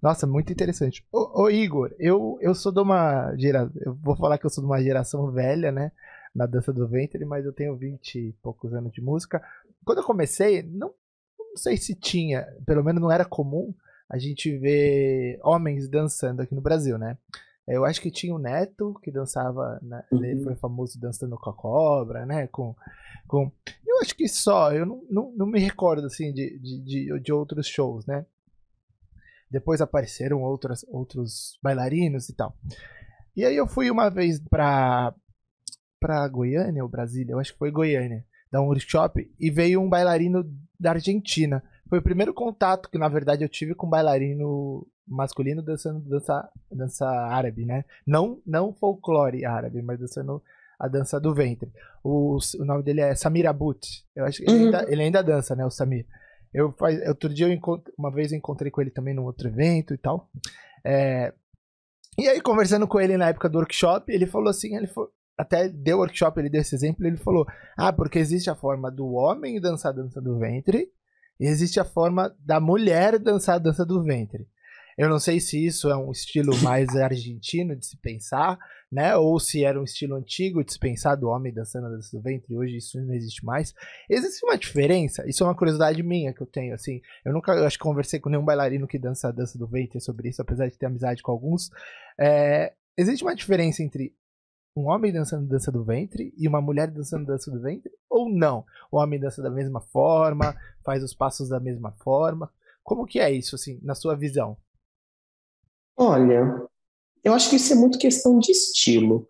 [0.00, 1.06] Nossa, muito interessante.
[1.12, 3.70] Ô, ô, Igor, eu, eu sou de uma geração.
[3.76, 5.92] Eu vou falar que eu sou de uma geração velha, né?
[6.34, 9.42] Na dança do ventre, mas eu tenho 20 e poucos anos de música.
[9.84, 10.92] Quando eu comecei, não,
[11.38, 13.74] não sei se tinha, pelo menos não era comum
[14.08, 17.18] a gente ver homens dançando aqui no Brasil, né?
[17.66, 20.04] Eu acho que tinha o Neto, que dançava, né?
[20.10, 22.48] ele foi famoso dançando com a cobra, né?
[22.48, 22.74] Com,
[23.28, 23.52] com...
[23.86, 27.32] Eu acho que só, eu não, não, não me recordo, assim, de, de, de, de
[27.32, 28.26] outros shows, né?
[29.48, 32.56] Depois apareceram outras, outros bailarinos e tal.
[33.36, 35.14] E aí eu fui uma vez pra,
[36.00, 39.88] pra Goiânia ou Brasília, eu acho que foi Goiânia, dar um workshop, e veio um
[39.88, 40.44] bailarino
[40.78, 41.62] da Argentina.
[41.92, 46.48] Foi o primeiro contato que, na verdade, eu tive com um bailarino masculino dançando dança,
[46.70, 47.84] dança árabe, né?
[48.06, 50.42] Não, não folclore árabe, mas dançando
[50.80, 51.70] a dança do ventre.
[52.02, 54.06] O, o nome dele é Samir Abut.
[54.16, 55.66] Eu acho que ele, ainda, ele ainda dança, né?
[55.66, 56.06] O Samir.
[56.54, 59.92] Eu faz, outro dia eu uma vez eu encontrei com ele também num outro evento
[59.92, 60.30] e tal.
[60.82, 61.34] É,
[62.18, 65.68] e aí conversando com ele na época do workshop, ele falou assim, ele falou, até
[65.68, 69.60] deu workshop, ele deu esse exemplo, ele falou: "Ah, porque existe a forma do homem
[69.60, 70.90] dançar a dança do ventre,
[71.46, 74.46] existe a forma da mulher dançar a dança do ventre.
[74.96, 78.58] Eu não sei se isso é um estilo mais argentino de se pensar,
[78.90, 79.16] né?
[79.16, 82.22] Ou se era um estilo antigo de se pensar do homem dançando a dança do
[82.22, 83.74] ventre, hoje isso não existe mais.
[84.08, 87.00] Existe uma diferença, isso é uma curiosidade minha que eu tenho, assim.
[87.24, 90.00] Eu nunca, eu acho que conversei com nenhum bailarino que dança a dança do ventre
[90.00, 91.70] sobre isso, apesar de ter amizade com alguns.
[92.20, 94.14] É, existe uma diferença entre
[94.76, 97.90] um homem dançando dança do ventre e uma mulher dançando dança do ventre?
[98.12, 98.64] Ou não?
[98.90, 102.50] O homem dança da mesma forma, faz os passos da mesma forma.
[102.84, 104.56] Como que é isso, assim, na sua visão?
[105.96, 106.62] Olha,
[107.24, 109.26] eu acho que isso é muito questão de estilo.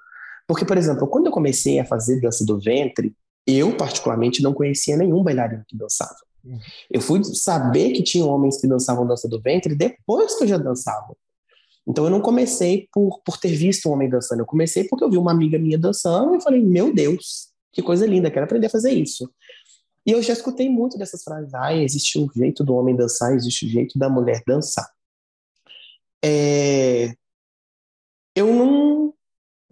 [0.48, 3.14] Porque, por exemplo, quando eu comecei a fazer dança do ventre,
[3.46, 6.16] eu particularmente não conhecia nenhum bailarino que dançava.
[6.44, 6.58] Uhum.
[6.90, 10.58] Eu fui saber que tinha homens que dançavam dança do ventre depois que eu já
[10.58, 11.14] dançava.
[11.86, 15.10] Então eu não comecei por, por ter visto um homem dançando, eu comecei porque eu
[15.10, 18.70] vi uma amiga minha dançando e falei, meu Deus, que coisa linda, quero aprender a
[18.70, 19.32] fazer isso.
[20.06, 23.66] E eu já escutei muito dessas frases, ah, existe um jeito do homem dançar, existe
[23.66, 24.88] um jeito da mulher dançar.
[26.24, 27.14] É...
[28.34, 29.14] Eu não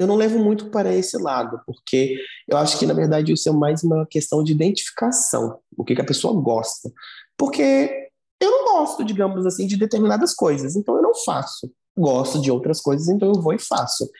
[0.00, 2.16] eu não levo muito para esse lado, porque
[2.48, 6.00] eu acho que, na verdade, isso é mais uma questão de identificação, o que, que
[6.00, 6.90] a pessoa gosta.
[7.36, 8.08] Porque
[8.40, 11.70] eu não gosto, digamos assim, de determinadas coisas, então eu não faço.
[11.98, 14.10] Gosto de outras coisas, então eu vou e faço.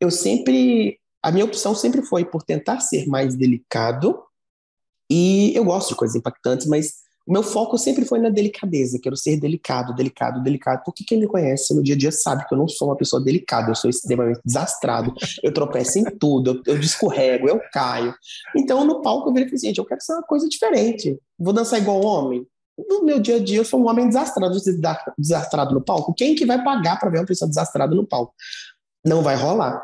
[0.00, 0.98] Eu sempre.
[1.22, 4.22] A minha opção sempre foi por tentar ser mais delicado,
[5.10, 9.16] e eu gosto de coisas impactantes, mas o meu foco sempre foi na delicadeza, quero
[9.16, 12.58] ser delicado, delicado, delicado, porque quem me conhece no dia a dia sabe que eu
[12.58, 16.80] não sou uma pessoa delicada, eu sou extremamente desastrado, eu tropeço em tudo, eu, eu
[16.80, 18.14] descorrego, eu caio.
[18.56, 21.18] Então, no palco, eu virei assim, gente, eu quero ser uma coisa diferente.
[21.38, 22.46] Vou dançar igual homem?
[22.88, 24.56] no meu dia a dia eu sou um homem desastrado,
[25.18, 26.14] desastrado no palco.
[26.14, 28.32] Quem que vai pagar para ver uma pessoa desastrada no palco?
[29.04, 29.82] Não vai rolar.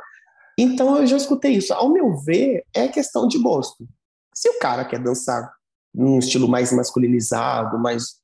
[0.59, 1.73] Então eu já escutei isso.
[1.73, 3.87] Ao meu ver, é questão de gosto.
[4.35, 5.53] Se o cara quer dançar
[5.95, 8.17] num estilo mais masculinizado, mais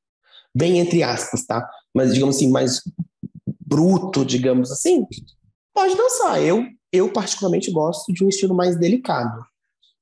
[0.55, 1.69] bem entre aspas, tá?
[1.95, 2.83] Mas digamos assim, mais
[3.61, 5.07] bruto, digamos assim,
[5.73, 6.43] pode dançar.
[6.43, 9.45] Eu, eu particularmente gosto de um estilo mais delicado,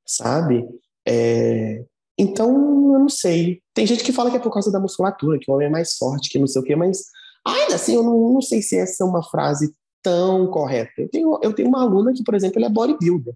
[0.06, 0.66] sabe?
[1.06, 1.84] É...
[2.18, 2.48] Então,
[2.94, 3.60] eu não sei.
[3.74, 5.96] Tem gente que fala que é por causa da musculatura, que o homem é mais
[5.96, 7.04] forte, que não sei o quê, mas
[7.46, 10.92] ainda assim, eu não, não sei se essa é uma frase tão correta.
[10.98, 13.34] Eu tenho, eu tenho uma aluna que, por exemplo, ela é bodybuilder,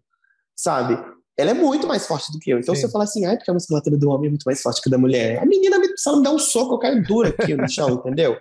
[0.56, 0.98] sabe?
[1.36, 2.58] Ela é muito mais forte do que eu.
[2.58, 2.82] Então, Sim.
[2.82, 4.88] se eu falar assim, ah, porque a musculatura do homem é muito mais forte que
[4.88, 7.54] a da mulher, a menina, se ela me dar um soco, eu caio dura aqui
[7.54, 8.38] no chão, entendeu?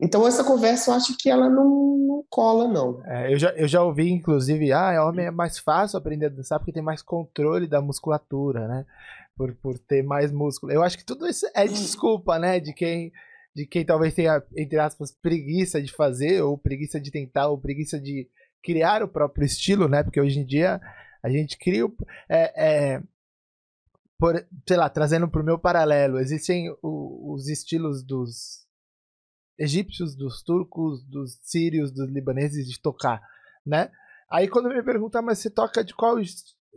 [0.00, 3.02] Então, essa conversa eu acho que ela não, não cola, não.
[3.06, 6.58] É, eu, já, eu já ouvi, inclusive, ah, homem é mais fácil aprender a dançar
[6.58, 8.86] porque tem mais controle da musculatura, né?
[9.36, 10.72] Por, por ter mais músculo.
[10.72, 12.58] Eu acho que tudo isso é desculpa, né?
[12.58, 13.12] De quem,
[13.54, 18.00] de quem talvez tenha, entre aspas, preguiça de fazer, ou preguiça de tentar, ou preguiça
[18.00, 18.28] de
[18.62, 20.02] criar o próprio estilo, né?
[20.02, 20.80] Porque hoje em dia
[21.22, 21.86] a gente cria.
[21.86, 21.94] O,
[22.28, 23.02] é, é,
[24.18, 24.34] por,
[24.66, 28.64] sei lá, trazendo para o meu paralelo, existem o, os estilos dos
[29.58, 33.22] egípcios, dos turcos, dos sírios, dos libaneses de tocar,
[33.64, 33.90] né?
[34.30, 36.16] Aí quando me perguntam, mas você toca de qual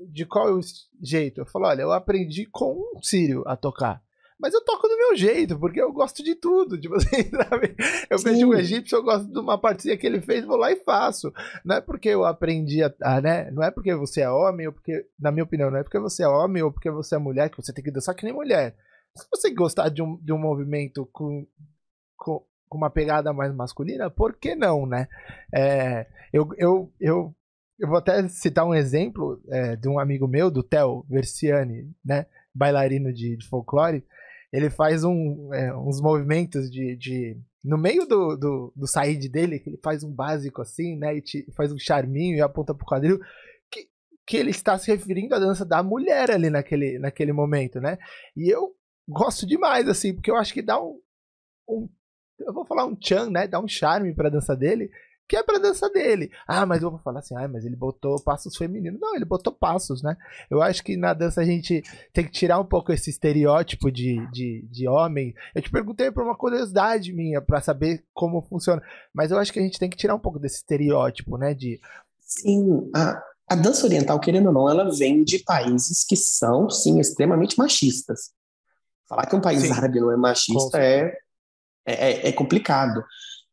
[0.09, 0.59] de qual
[1.01, 1.41] jeito?
[1.41, 4.03] Eu falo, olha, eu aprendi com um sírio a tocar.
[4.39, 6.77] Mas eu toco do meu jeito, porque eu gosto de tudo.
[6.79, 7.75] Tipo assim, sabe?
[8.09, 10.83] Eu vejo um egípcio, eu gosto de uma partezinha que ele fez, vou lá e
[10.83, 11.33] faço.
[11.65, 13.49] Não é porque eu aprendi a, a, né?
[13.51, 16.23] Não é porque você é homem, ou porque, na minha opinião, não é porque você
[16.23, 18.75] é homem ou porque você é mulher que você tem que dançar que nem mulher.
[19.15, 21.47] Se você gostar de um, de um movimento com,
[22.15, 25.07] com, com uma pegada mais masculina, por que não, né?
[25.53, 27.35] É, eu, eu, eu,
[27.79, 32.27] eu vou até citar um exemplo é, de um amigo meu, do Theo Versiani, né?
[32.53, 34.03] Bailarino de, de folclore.
[34.51, 37.37] Ele faz um, é, uns movimentos de, de.
[37.63, 41.17] No meio do, do, do saíde dele, que ele faz um básico assim, né?
[41.17, 43.19] E te, faz um charminho e aponta pro quadril.
[43.69, 43.89] Que,
[44.25, 47.97] que ele está se referindo à dança da mulher ali naquele, naquele momento, né?
[48.35, 48.73] E eu
[49.07, 50.99] gosto demais, assim, porque eu acho que dá um,
[51.69, 51.89] um
[52.39, 53.47] eu vou falar um Chan, né?
[53.47, 54.91] Dá um charme pra dança dele,
[55.27, 56.31] que é pra dança dele.
[56.47, 58.99] Ah, mas eu vou falar assim, ah, mas ele botou passos femininos.
[58.99, 60.15] Não, ele botou passos, né?
[60.49, 64.25] Eu acho que na dança a gente tem que tirar um pouco esse estereótipo de,
[64.31, 65.35] de, de homem.
[65.53, 68.81] Eu te perguntei por uma curiosidade minha, para saber como funciona.
[69.13, 71.53] Mas eu acho que a gente tem que tirar um pouco desse estereótipo, né?
[71.53, 71.79] De.
[72.21, 76.99] Sim, a, a dança oriental, querendo ou não, ela vem de países que são, sim,
[76.99, 78.31] extremamente machistas.
[79.07, 79.71] Falar que um país sim.
[79.71, 81.17] árabe não é machista é,
[81.85, 83.03] é, é complicado.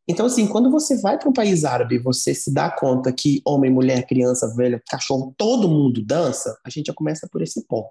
[0.07, 3.71] Então, assim, quando você vai para um país árabe, você se dá conta que homem,
[3.71, 7.89] mulher, criança, velha, cachorro, todo mundo dança, a gente já começa por esse ponto.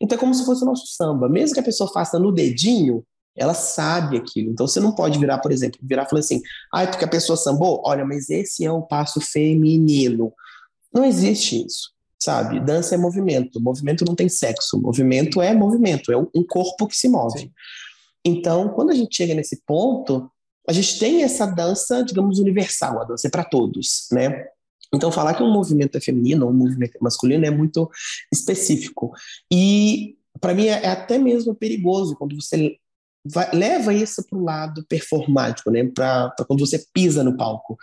[0.00, 1.28] Então, é como se fosse o nosso samba.
[1.28, 3.04] Mesmo que a pessoa faça no dedinho,
[3.36, 4.50] ela sabe aquilo.
[4.50, 6.40] Então, você não pode virar, por exemplo, virar e falar assim,
[6.72, 7.82] ah, porque a pessoa sambou?
[7.84, 10.32] Olha, mas esse é um passo feminino.
[10.92, 12.60] Não existe isso, sabe?
[12.60, 13.60] Dança é movimento.
[13.60, 14.80] Movimento não tem sexo.
[14.80, 16.12] Movimento é movimento.
[16.12, 17.40] É um corpo que se move.
[17.40, 17.52] Sim.
[18.24, 20.30] Então, quando a gente chega nesse ponto,
[20.68, 24.46] a gente tem essa dança, digamos, universal, a dança é para todos, né?
[24.94, 27.90] Então, falar que um movimento é feminino ou um movimento é masculino é muito
[28.32, 29.12] específico.
[29.50, 32.76] E, para mim, é até mesmo perigoso quando você
[33.24, 35.84] vai, leva isso para o lado performático, né?
[35.84, 37.76] Para quando você pisa no palco.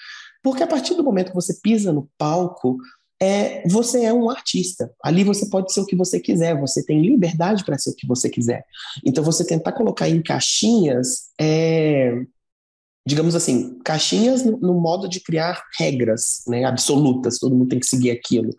[0.44, 2.78] Porque a partir do momento que você pisa no palco,
[3.22, 4.92] é, você é um artista.
[5.04, 8.08] Ali você pode ser o que você quiser, você tem liberdade para ser o que
[8.08, 8.64] você quiser.
[9.04, 12.26] Então, você tentar colocar em caixinhas é,
[13.08, 17.86] digamos assim, caixinhas no, no, modo de criar regras né, absolutas, todo mundo tem que
[17.86, 18.50] seguir aquilo.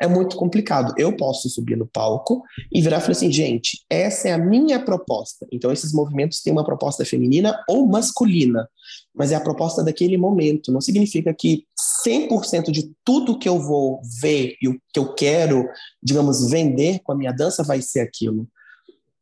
[0.00, 0.92] É muito complicado.
[0.98, 4.84] Eu posso subir no palco e virar e falar assim, gente, essa é a minha
[4.84, 5.46] proposta.
[5.52, 8.68] Então, esses movimentos têm uma proposta feminina ou masculina,
[9.14, 10.72] mas é a proposta daquele momento.
[10.72, 11.64] Não significa que
[12.04, 15.64] 100% de tudo que eu vou ver e o que eu quero,
[16.02, 18.48] digamos, vender com a minha dança vai ser aquilo.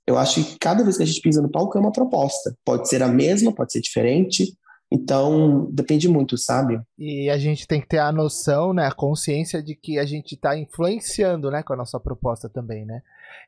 [0.07, 2.57] Eu acho que cada vez que a gente pisa no palco é uma proposta.
[2.65, 4.57] Pode ser a mesma, pode ser diferente,
[4.93, 6.81] então, depende muito, sabe?
[6.99, 10.35] E a gente tem que ter a noção, né, a consciência de que a gente
[10.35, 13.01] está influenciando, né, com a nossa proposta também, né?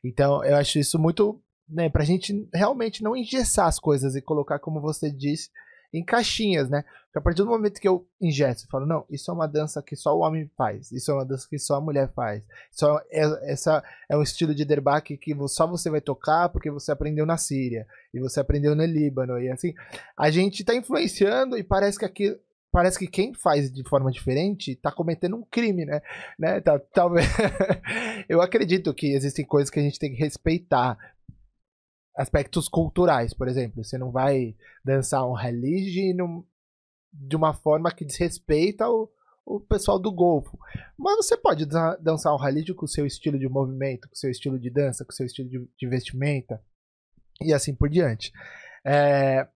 [0.04, 4.60] Então, eu acho isso muito, né, pra gente realmente não engessar as coisas e colocar,
[4.60, 5.50] como você disse,
[5.92, 6.84] em caixinhas, né?
[7.06, 9.82] Porque a partir do momento que eu ingesto, eu falo, não, isso é uma dança
[9.82, 12.98] que só o homem faz, isso é uma dança que só a mulher faz, só
[13.10, 17.26] é, essa é um estilo de derbaque que só você vai tocar porque você aprendeu
[17.26, 19.74] na Síria e você aprendeu no Líbano e assim,
[20.16, 22.38] a gente está influenciando e parece que aqui
[22.72, 26.00] parece que quem faz de forma diferente está cometendo um crime, né?
[26.38, 26.58] né?
[26.62, 27.26] Tá, talvez
[28.26, 30.96] eu acredito que existem coisas que a gente tem que respeitar,
[32.16, 33.82] aspectos culturais, por exemplo.
[33.82, 36.14] Você não vai dançar um rally
[37.12, 39.10] de uma forma que desrespeita o,
[39.44, 40.58] o pessoal do Golfo.
[40.98, 44.30] Mas você pode dançar um rally com o seu estilo de movimento, com o seu
[44.30, 46.62] estilo de dança, com o seu estilo de, de vestimenta
[47.40, 48.32] e assim por diante.
[48.84, 49.46] É...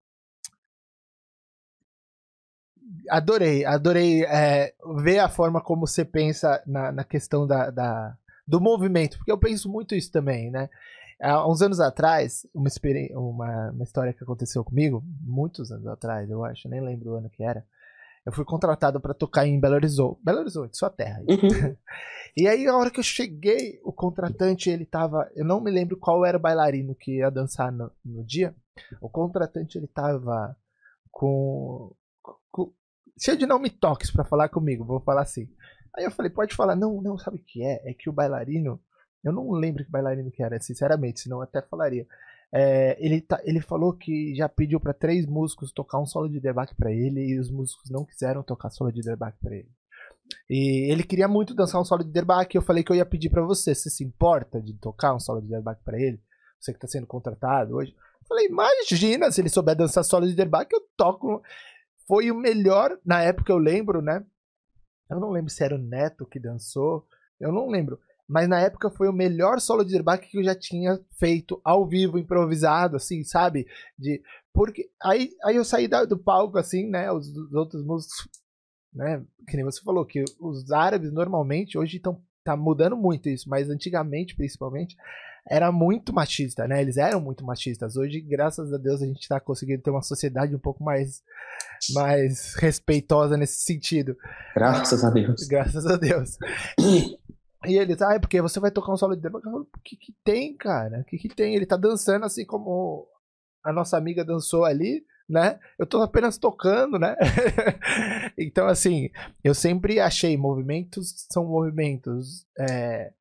[3.09, 8.17] Adorei, adorei é, ver a forma como você pensa na, na questão da, da,
[8.47, 10.69] do movimento, porque eu penso muito isso também, né?
[11.19, 12.69] Há uns anos atrás, uma,
[13.15, 17.29] uma, uma história que aconteceu comigo, muitos anos atrás, eu acho, nem lembro o ano
[17.29, 17.65] que era.
[18.27, 21.21] Eu fui contratado para tocar em Belo Horizonte, Belo Horizonte, sua terra.
[21.21, 21.77] Uhum.
[22.35, 25.31] e aí, a hora que eu cheguei, o contratante, ele tava.
[25.33, 28.53] Eu não me lembro qual era o bailarino que ia dançar no, no dia.
[28.99, 30.57] O contratante, ele tava
[31.09, 31.95] com,
[32.51, 32.73] com.
[33.17, 35.49] cheio de não me toques para falar comigo, vou falar assim.
[35.95, 36.75] Aí eu falei, pode falar.
[36.75, 37.89] Não, não, sabe o que é?
[37.89, 38.77] É que o bailarino
[39.23, 42.07] eu não lembro que bailarino que era, sinceramente, senão eu até falaria.
[42.53, 46.39] É, ele, tá, ele falou que já pediu para três músicos tocar um solo de
[46.39, 49.69] debate para ele e os músicos não quiseram tocar solo de debate para ele.
[50.49, 52.55] E ele queria muito dançar um solo de debate.
[52.55, 53.73] Eu falei que eu ia pedir para você.
[53.73, 56.21] Você se importa de tocar um solo de debate para ele?
[56.59, 57.93] Você que está sendo contratado hoje?
[57.93, 61.41] Eu falei, imagina, se ele souber dançar solo de debate, eu toco.
[62.07, 64.25] Foi o melhor, na época eu lembro, né?
[65.09, 67.05] Eu não lembro se era o Neto que dançou.
[67.39, 70.53] Eu não lembro mas na época foi o melhor solo de derbaque que eu já
[70.53, 73.65] tinha feito ao vivo, improvisado, assim, sabe?
[73.97, 74.21] De,
[74.53, 77.09] porque aí, aí eu saí da, do palco, assim, né?
[77.11, 78.27] Os, os, outros músicos,
[78.93, 79.23] né?
[79.47, 83.69] Que nem você falou, que os árabes normalmente hoje estão tá mudando muito isso, mas
[83.69, 84.95] antigamente, principalmente,
[85.49, 86.81] era muito machista, né?
[86.81, 87.95] Eles eram muito machistas.
[87.95, 91.21] Hoje, graças a Deus, a gente está conseguindo ter uma sociedade um pouco mais,
[91.93, 94.17] mais respeitosa nesse sentido.
[94.53, 95.47] Graças a Deus.
[95.47, 96.37] Graças a Deus.
[97.65, 99.37] E ele, ah, é porque você vai tocar um solo de demo.
[99.37, 100.99] O que que tem, cara?
[100.99, 101.55] O que que tem?
[101.55, 103.07] Ele tá dançando assim como
[103.63, 105.59] a nossa amiga dançou ali, né?
[105.77, 107.15] Eu tô apenas tocando, né?
[108.37, 109.09] então, assim,
[109.43, 112.45] eu sempre achei movimentos são movimentos.
[112.59, 113.11] É...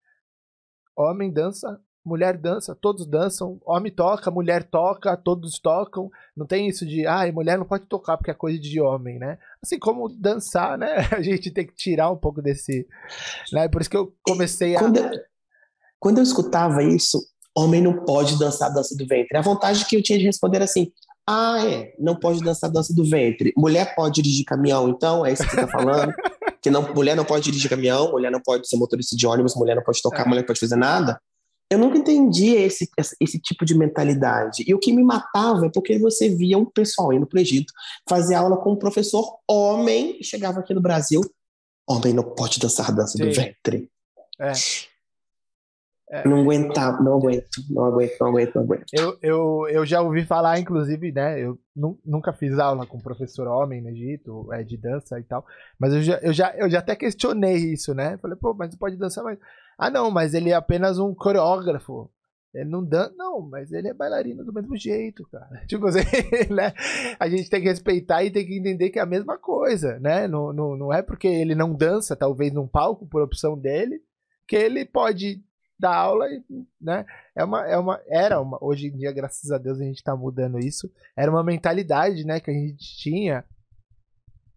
[0.96, 6.08] Homem dança, mulher dança, todos dançam, homem toca, mulher toca, todos tocam.
[6.36, 9.38] Não tem isso de, ah, mulher não pode tocar porque é coisa de homem, né?
[9.60, 10.96] Assim como dançar, né?
[11.10, 12.86] A gente tem que tirar um pouco desse.
[13.52, 13.68] Né?
[13.68, 14.78] Por isso que eu comecei a.
[14.78, 15.10] Quando eu,
[15.98, 17.20] quando eu escutava isso,
[17.56, 19.36] homem não pode dançar a dança do ventre.
[19.36, 20.92] A vontade que eu tinha de responder assim:
[21.26, 23.52] ah, é, não pode dançar a dança do ventre.
[23.56, 25.26] Mulher pode dirigir caminhão, então?
[25.26, 26.12] É isso que você tá falando?
[26.62, 29.74] que não, mulher não pode dirigir caminhão, mulher não pode ser motorista de ônibus, mulher
[29.74, 30.28] não pode tocar, é.
[30.28, 31.20] mulher não pode fazer nada
[31.70, 32.88] eu nunca entendi esse,
[33.20, 34.64] esse tipo de mentalidade.
[34.66, 37.72] E o que me matava é porque você via um pessoal indo para o Egito
[38.08, 41.20] fazer aula com um professor homem e chegava aqui no Brasil,
[41.88, 43.26] homem não pode dançar a dança Sim.
[43.26, 43.90] do ventre.
[44.40, 44.52] É.
[46.08, 46.26] É.
[46.26, 48.84] Não aguentava, não aguento, não aguento, não aguento, não aguento.
[48.92, 51.40] Eu, eu, eu já ouvi falar, inclusive, né?
[51.40, 51.58] Eu
[52.04, 55.44] nunca fiz aula com professor homem no Egito, é, de dança e tal,
[55.80, 58.16] mas eu já, eu, já, eu já até questionei isso, né?
[58.18, 59.36] Falei, pô, mas pode dançar, mas
[59.78, 62.10] ah, não, mas ele é apenas um coreógrafo.
[62.54, 63.12] Ele não dança.
[63.16, 65.62] Não, mas ele é bailarino do mesmo jeito, cara.
[65.68, 66.00] Tipo assim,
[66.50, 66.72] né?
[67.20, 70.26] A gente tem que respeitar e tem que entender que é a mesma coisa, né?
[70.26, 74.00] Não, não, não é porque ele não dança, talvez num palco, por opção dele,
[74.48, 75.42] que ele pode
[75.78, 76.26] dar aula,
[76.80, 77.04] né?
[77.34, 80.16] É uma, é uma, era uma, hoje em dia, graças a Deus, a gente tá
[80.16, 80.90] mudando isso.
[81.14, 83.44] Era uma mentalidade, né, que a gente tinha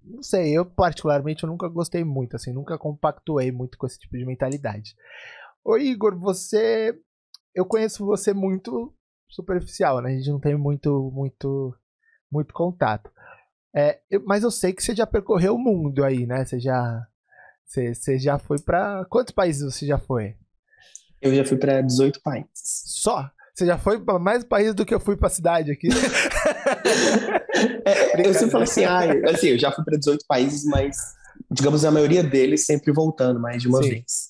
[0.04, 4.18] não sei, eu particularmente eu nunca gostei muito, assim, nunca compactuei muito com esse tipo
[4.18, 4.96] de mentalidade.
[5.64, 6.98] Ô Igor, você.
[7.54, 8.94] Eu conheço você muito
[9.30, 10.10] superficial, né?
[10.10, 11.76] A gente não tem muito, muito,
[12.32, 13.12] muito contato.
[13.76, 16.46] É, eu, mas eu sei que você já percorreu o mundo aí, né?
[16.46, 17.08] Você já,
[17.66, 20.36] você, você já foi para quantos países você já foi?
[21.22, 22.50] Eu já fui para 18 países.
[22.54, 23.30] Só?
[23.60, 25.90] Você já foi para mais países do que eu fui para a cidade aqui?
[27.84, 30.96] é, eu sempre falo assim, ah, assim, eu já fui para 18 países, mas
[31.52, 33.90] digamos a maioria deles sempre voltando mais de uma Sim.
[33.90, 34.30] vez.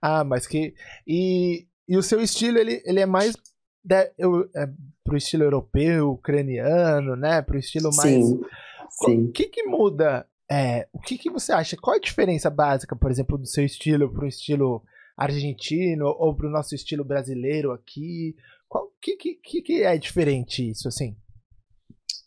[0.00, 0.72] Ah, mas que
[1.04, 3.34] e, e o seu estilo ele, ele é mais
[3.82, 4.68] de, eu, é,
[5.02, 7.42] pro estilo europeu, ucraniano, né?
[7.42, 8.24] Pro estilo mais.
[8.24, 8.40] Sim.
[8.88, 9.24] Sim.
[9.24, 10.24] O que que muda?
[10.48, 11.76] É, o que que você acha?
[11.76, 14.80] Qual a diferença básica, por exemplo, do seu estilo pro estilo
[15.16, 18.36] argentino ou pro nosso estilo brasileiro aqui?
[18.70, 21.16] O que, que, que é diferente isso, assim?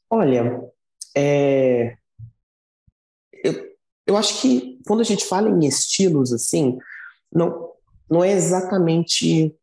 [0.09, 0.61] Olha,
[1.15, 1.95] é...
[3.43, 3.73] eu,
[4.05, 6.77] eu acho que quando a gente fala em estilos, assim,
[7.31, 7.71] não,
[8.09, 9.55] não é exatamente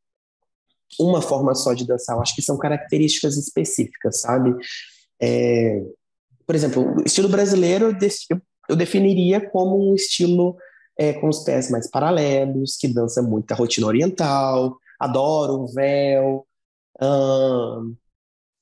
[0.98, 4.54] uma forma só de dançar, eu acho que são características específicas, sabe?
[5.20, 5.84] É...
[6.46, 7.96] Por exemplo, o estilo brasileiro
[8.68, 10.56] eu, definiria como um estilo
[10.98, 16.46] é, com os pés mais paralelos, que dança muito a rotina oriental, adoro o véu,
[17.02, 17.96] Uh,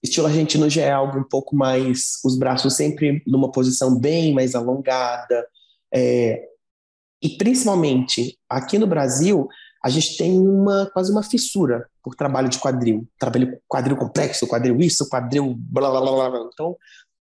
[0.02, 4.54] estilo argentino já é algo um pouco mais, os braços sempre numa posição bem mais
[4.54, 5.46] alongada.
[5.92, 6.48] É,
[7.22, 9.48] e principalmente aqui no Brasil,
[9.84, 14.78] a gente tem uma quase uma fissura por trabalho de quadril, trabalho quadril complexo, quadril
[14.80, 16.30] isso, quadril blá blá blá.
[16.30, 16.48] blá.
[16.52, 16.76] Então,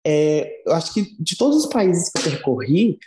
[0.05, 2.99] é, eu acho que de todos os países que eu percorri,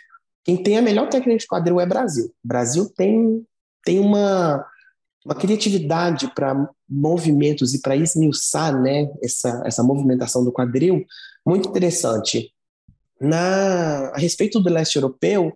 [0.44, 2.26] quem tem a melhor técnica de quadril é Brasil.
[2.44, 3.44] O Brasil tem
[3.84, 4.64] tem uma
[5.24, 11.04] uma criatividade para movimentos e para esmiuçar, né, essa essa movimentação do quadril
[11.44, 12.52] muito interessante.
[13.20, 15.52] Na a respeito do leste europeu,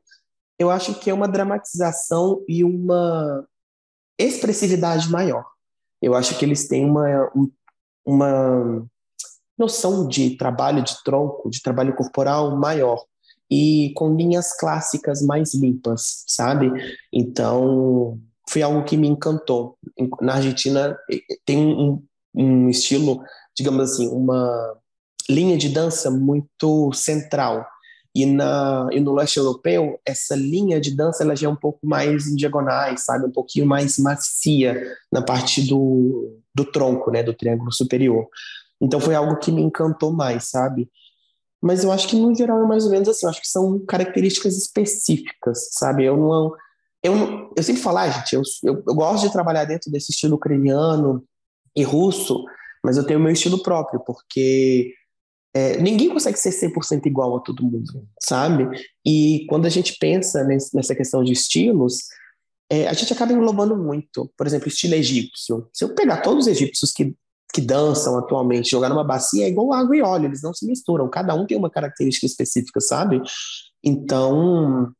[0.59, 3.47] eu acho que é uma dramatização e uma
[4.19, 5.45] expressividade maior.
[6.01, 7.33] Eu acho que eles têm uma,
[8.05, 8.87] uma
[9.59, 13.03] noção de trabalho de tronco, de trabalho corporal maior
[13.51, 16.71] e com linhas clássicas mais limpas, sabe?
[17.13, 19.77] Então, foi algo que me encantou.
[20.21, 20.97] Na Argentina
[21.45, 22.03] tem um,
[22.35, 23.23] um estilo,
[23.57, 24.77] digamos assim, uma
[25.29, 27.67] linha de dança muito central
[28.15, 31.81] e, na, e no leste europeu, essa linha de dança ela já é um pouco
[31.85, 33.27] mais em diagonais, sabe?
[33.27, 34.81] Um pouquinho mais macia
[35.11, 37.25] na parte do, do tronco, né?
[37.25, 38.29] Do triângulo superior.
[38.81, 40.89] Então foi algo que me encantou mais, sabe?
[41.61, 43.27] Mas eu acho que no geral é mais ou menos assim.
[43.27, 46.05] Eu acho que são características específicas, sabe?
[46.05, 46.53] Eu não.
[47.05, 50.37] Eu, eu sempre falo, ah, gente, eu, eu, eu gosto de trabalhar dentro desse estilo
[50.37, 51.23] ucraniano
[51.77, 52.43] e russo,
[52.83, 54.95] mas eu tenho meu estilo próprio, porque
[55.55, 58.67] é, ninguém consegue ser 100% igual a todo mundo, sabe?
[59.07, 61.99] E quando a gente pensa nesse, nessa questão de estilos,
[62.71, 64.33] é, a gente acaba englobando muito.
[64.37, 65.69] Por exemplo, estilo egípcio.
[65.75, 67.15] Se eu pegar todos os egípcios que,
[67.53, 71.09] que dançam atualmente, jogar numa bacia, é igual água e óleo, eles não se misturam.
[71.11, 73.21] Cada um tem uma característica específica, sabe?
[73.83, 74.91] Então,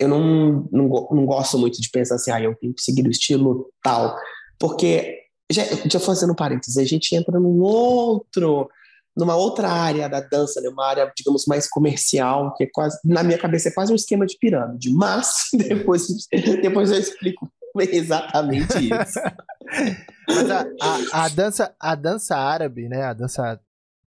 [0.00, 3.10] eu não, não, não gosto muito de pensar assim, ah, eu tenho que seguir o
[3.10, 4.16] estilo tal.
[4.58, 5.18] Porque,
[5.50, 8.68] já, já fazendo parênteses, a gente entra num outro
[9.16, 13.22] numa outra área da dança, né, uma área, digamos, mais comercial, que é quase, na
[13.22, 14.90] minha cabeça, é quase um esquema de pirâmide.
[14.90, 19.20] Mas depois, depois eu explico exatamente isso.
[20.26, 23.60] Mas a, a, a, dança, a dança árabe, né, a dança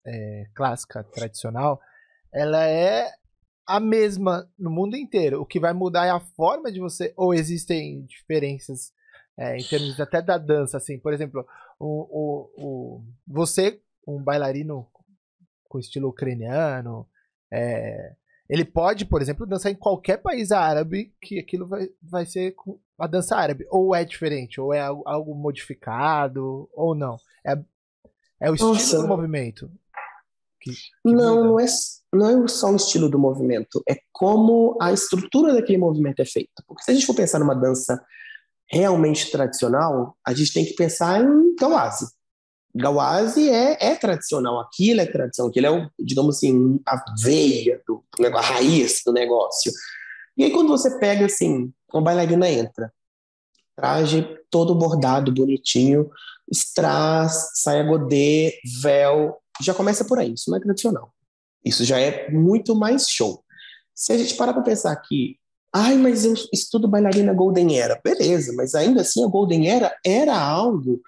[0.04, 1.80] é, clássica, tradicional,
[2.32, 3.10] ela é
[3.70, 5.40] a mesma no mundo inteiro.
[5.40, 8.92] O que vai mudar é a forma de você, ou existem diferenças
[9.38, 11.46] é, em termos até da dança, assim, por exemplo,
[11.78, 14.88] o, o, o, você um bailarino
[15.68, 17.06] com estilo ucraniano.
[17.50, 18.14] É,
[18.48, 22.56] ele pode, por exemplo, dançar em qualquer país árabe que aquilo vai, vai ser
[22.98, 23.64] a dança árabe.
[23.70, 27.16] Ou é diferente, ou é algo, algo modificado, ou não.
[27.46, 27.56] É,
[28.40, 29.00] é o estilo Nossa.
[29.00, 29.70] do movimento.
[30.60, 31.66] Que, que não, não é,
[32.12, 36.62] não é só o estilo do movimento, é como a estrutura daquele movimento é feita.
[36.66, 38.02] Porque se a gente for pensar numa dança
[38.70, 42.06] realmente tradicional, a gente tem que pensar em Gawase.
[42.74, 48.04] Gauase é, é tradicional, aquilo é tradição, aquilo é, o, digamos assim, a veia, do,
[48.16, 49.72] do negócio, a raiz do negócio.
[50.36, 52.92] E aí quando você pega, assim, uma bailarina entra,
[53.74, 56.10] traje todo bordado, bonitinho,
[56.52, 61.12] strass, saia godê, véu, já começa por aí, isso não é tradicional.
[61.64, 63.44] Isso já é muito mais show.
[63.94, 65.36] Se a gente parar para pensar que,
[65.74, 70.38] ai, mas eu estudo bailarina Golden Era, beleza, mas ainda assim a Golden Era era
[70.38, 71.00] algo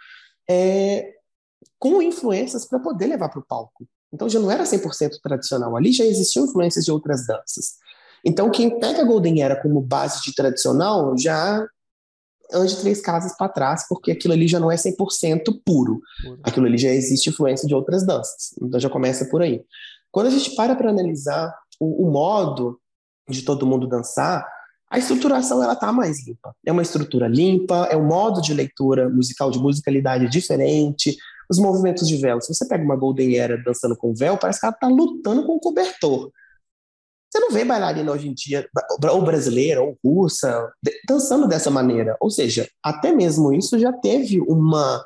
[0.49, 1.15] é,
[1.79, 3.87] com influências para poder levar para o palco.
[4.13, 7.77] Então já não era 100% tradicional, ali já existiam influências de outras danças.
[8.25, 11.67] Então quem pega a Golden Era como base de tradicional já
[12.55, 16.01] ande três casas para trás, porque aquilo ali já não é 100% puro.
[16.43, 18.55] Aquilo ali já existe influência de outras danças.
[18.61, 19.63] Então já começa por aí.
[20.11, 22.79] Quando a gente para para analisar o, o, modo
[23.29, 24.47] de todo mundo dançar,
[24.91, 26.55] a estruturação ela tá mais limpa.
[26.67, 31.17] É uma estrutura limpa, é um modo de leitura musical de musicalidade diferente,
[31.51, 32.41] os movimentos de véu.
[32.41, 35.57] Se você pega uma Golden Era dançando com véu, parece que ela está lutando com
[35.57, 36.31] o cobertor.
[37.33, 38.69] Você não vê bailarina hoje em dia,
[39.11, 40.71] ou brasileira, ou russa,
[41.09, 42.15] dançando dessa maneira.
[42.21, 45.03] Ou seja, até mesmo isso já teve uma,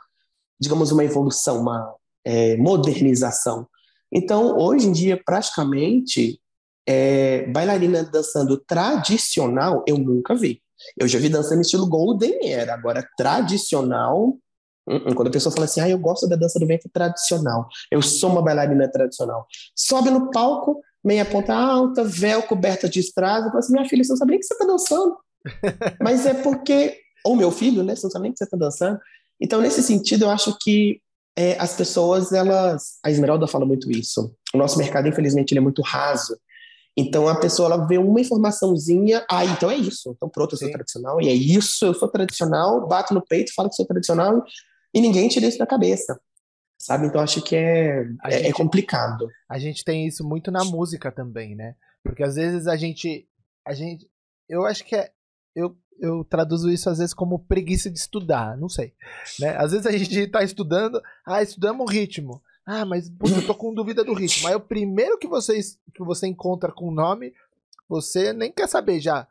[0.60, 3.68] digamos, uma evolução, uma é, modernização.
[4.10, 6.40] Então, hoje em dia, praticamente,
[6.84, 10.60] é, bailarina dançando tradicional, eu nunca vi.
[10.98, 14.36] Eu já vi dançando estilo Golden Era, agora tradicional,
[15.14, 18.30] quando a pessoa fala assim, ah, eu gosto da dança do ventre tradicional, eu sou
[18.30, 19.46] uma bailarina tradicional.
[19.74, 24.10] Sobe no palco, meia ponta alta, véu coberta de estrada, fala assim, minha filha, você
[24.10, 25.16] não sabe nem que você está dançando.
[26.00, 28.98] Mas é porque, ou meu filho, né, você não sabe nem que você está dançando.
[29.40, 31.00] Então, nesse sentido, eu acho que
[31.36, 34.34] é, as pessoas, elas, a Esmeralda fala muito isso.
[34.54, 36.36] O nosso mercado, infelizmente, ele é muito raso.
[36.96, 40.14] Então a pessoa ela vê uma informaçãozinha, ah, então é isso.
[40.16, 40.72] Então pronto, eu sou Sim.
[40.72, 44.42] tradicional e é isso, eu sou tradicional, bato no peito, falo que sou tradicional
[44.96, 46.18] e ninguém tira isso da cabeça.
[46.78, 47.06] Sabe?
[47.06, 49.28] Então acho que é, é, é gente- complicado.
[49.48, 51.74] A gente tem isso muito na música também, né?
[52.02, 53.28] Porque às vezes a gente.
[53.66, 54.08] A gente.
[54.48, 55.10] Eu acho que é.
[55.54, 58.92] Eu, eu traduzo isso às vezes como preguiça de estudar, não sei.
[59.40, 59.56] Né?
[59.56, 62.42] Às vezes a gente tá estudando, ah, estudamos o ritmo.
[62.64, 64.48] Ah, mas eu tô com dúvida do ritmo.
[64.48, 65.58] Aí o primeiro que você,
[65.94, 67.32] que você encontra com o nome,
[67.88, 69.26] você nem quer saber já.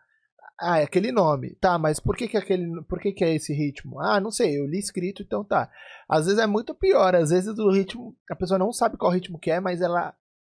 [0.60, 1.56] Ah, é aquele nome.
[1.56, 4.00] Tá, mas por que que aquele, por que que é esse ritmo?
[4.00, 5.70] Ah, não sei, eu li escrito, então tá.
[6.08, 9.40] Às vezes é muito pior, às vezes o ritmo, a pessoa não sabe qual ritmo
[9.40, 10.16] que é, mas ela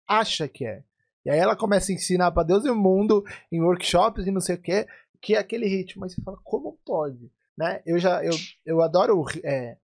[0.08, 0.84] acha que é.
[1.26, 4.40] E aí ela começa a ensinar pra Deus e o mundo em workshops e não
[4.40, 4.88] sei o que,
[5.22, 6.02] que é aquele ritmo.
[6.02, 7.32] Mas você fala, como pode?
[7.58, 7.82] Né?
[7.86, 8.34] Eu já, eu,
[8.66, 9.78] eu adoro, é,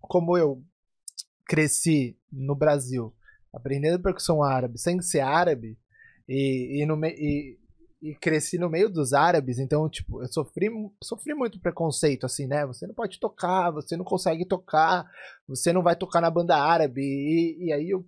[0.00, 0.62] como eu
[1.46, 3.14] cresci no Brasil,
[3.52, 5.78] aprendendo percussão árabe, sem ser árabe,
[6.28, 7.58] e, e, no, e,
[8.02, 10.68] e cresci no meio dos árabes, então, tipo, eu sofri,
[11.04, 12.66] sofri muito preconceito, assim, né?
[12.66, 15.08] Você não pode tocar, você não consegue tocar,
[15.46, 18.04] você não vai tocar na banda árabe, e, e aí eu...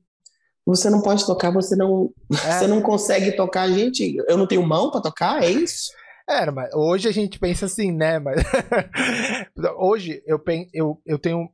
[0.66, 4.16] Você não pode tocar, você não, É, você não consegue tocar, gente.
[4.26, 5.92] Eu não tenho mão pra tocar, é isso?
[6.28, 8.18] Era, mas hoje a gente pensa assim, né?
[8.18, 8.42] Mas
[9.76, 11.50] hoje eu, pen- eu, eu tenho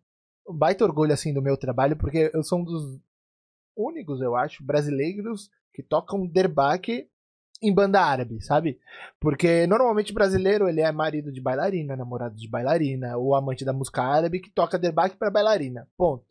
[0.48, 3.00] um baita orgulho assim do meu trabalho, porque eu sou um dos
[3.76, 7.09] únicos, eu acho, brasileiros que tocam derbaque
[7.62, 8.78] em banda árabe, sabe?
[9.20, 14.02] Porque normalmente brasileiro ele é marido de bailarina, namorado de bailarina, ou amante da música
[14.02, 15.86] árabe que toca derbaque para bailarina.
[15.96, 16.24] Ponto.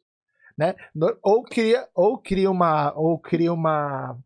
[0.57, 0.75] Né?
[1.21, 4.17] Ou cria, ou cria uma, ou cria uma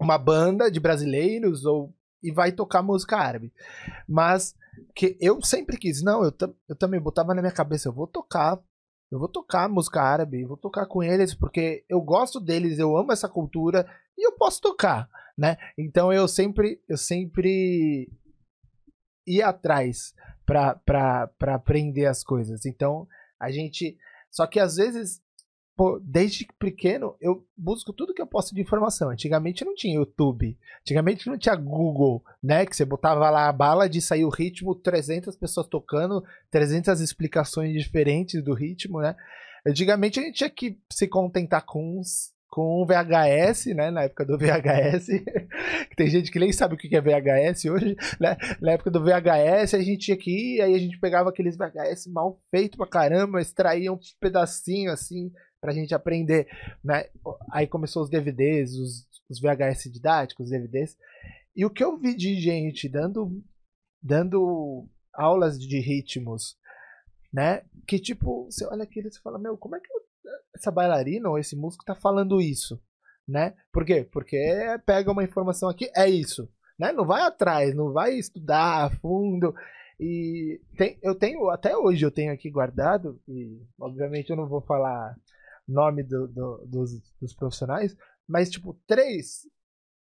[0.00, 1.92] uma banda de brasileiros ou
[2.22, 3.52] e vai tocar música árabe.
[4.08, 4.54] Mas
[4.94, 6.32] que eu sempre quis, não, eu,
[6.68, 8.60] eu também botava na minha cabeça, eu vou tocar,
[9.10, 13.12] eu vou tocar música árabe, vou tocar com eles porque eu gosto deles, eu amo
[13.12, 15.08] essa cultura e eu posso tocar,
[15.38, 15.56] né?
[15.78, 18.10] Então eu sempre, eu sempre
[19.26, 20.12] ia atrás
[20.44, 22.66] pra aprender as coisas.
[22.66, 23.06] Então
[23.38, 23.96] a gente,
[24.30, 25.22] só que às vezes
[25.78, 29.10] Pô, desde pequeno eu busco tudo que eu posso de informação.
[29.10, 30.58] Antigamente não tinha YouTube.
[30.80, 32.66] Antigamente não tinha Google, né?
[32.66, 37.72] Que você botava lá a bala de sair o ritmo, 300 pessoas tocando, 300 explicações
[37.72, 39.14] diferentes do ritmo, né?
[39.64, 44.38] Antigamente a gente tinha que se contentar com uns com VHS, né, na época do
[44.38, 45.08] VHS,
[45.96, 49.74] tem gente que nem sabe o que é VHS hoje, né, na época do VHS
[49.74, 53.40] a gente tinha que ir, aí a gente pegava aqueles VHS mal feito pra caramba,
[53.40, 55.30] extraía um pedacinho assim,
[55.60, 56.46] pra gente aprender,
[56.84, 57.06] né?
[57.52, 60.96] Aí começou os DVDs, os, os VHS didáticos, os DVDs.
[61.54, 63.42] E o que eu vi de gente dando
[64.00, 66.56] dando aulas de ritmos,
[67.32, 67.62] né?
[67.86, 69.92] Que tipo, você olha aquilo e fala, meu, como é que
[70.54, 72.80] essa bailarina ou esse músico tá falando isso,
[73.26, 73.54] né?
[73.72, 74.08] Por quê?
[74.10, 74.38] Porque
[74.86, 76.48] pega uma informação aqui, é isso,
[76.78, 76.92] né?
[76.92, 79.54] Não vai atrás, não vai estudar a fundo.
[80.00, 84.60] E tem, eu tenho, até hoje eu tenho aqui guardado, e obviamente eu não vou
[84.62, 85.16] falar
[85.66, 89.42] nome do, do, dos, dos profissionais, mas tipo, três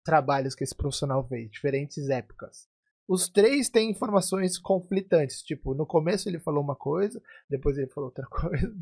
[0.03, 2.67] trabalhos que esse profissional fez, diferentes épocas.
[3.07, 5.41] Os três têm informações conflitantes.
[5.41, 8.73] Tipo, no começo ele falou uma coisa, depois ele falou outra coisa.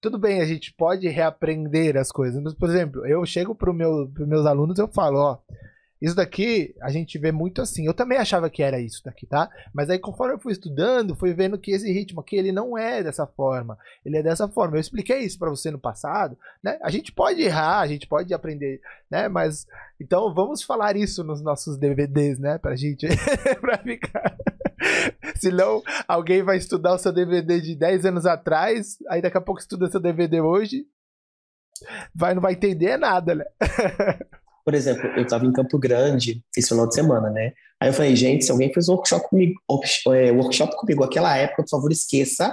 [0.00, 2.42] Tudo bem, a gente pode reaprender as coisas.
[2.42, 5.38] Mas, por exemplo, eu chego para meu, os meus alunos e eu falo, ó,
[6.06, 7.84] isso daqui a gente vê muito assim.
[7.84, 9.50] Eu também achava que era isso daqui, tá?
[9.74, 13.02] Mas aí conforme eu fui estudando, fui vendo que esse ritmo aqui ele não é
[13.02, 13.76] dessa forma.
[14.04, 14.76] Ele é dessa forma.
[14.76, 16.78] Eu expliquei isso para você no passado, né?
[16.80, 18.80] A gente pode errar, a gente pode aprender,
[19.10, 19.28] né?
[19.28, 19.66] Mas
[20.00, 22.56] então vamos falar isso nos nossos DVDs, né?
[22.56, 23.08] Pra gente
[23.60, 24.36] pra ficar
[25.34, 29.60] Senão alguém vai estudar o seu DVD de 10 anos atrás, aí daqui a pouco
[29.60, 30.86] estuda seu DVD hoje,
[32.14, 33.44] vai não vai entender nada, né?
[34.66, 37.52] Por exemplo, eu estava em Campo Grande esse final de semana, né?
[37.80, 39.54] Aí eu falei, gente, se alguém fez um workshop comigo,
[40.12, 42.52] é, workshop comigo naquela época, por favor, esqueça,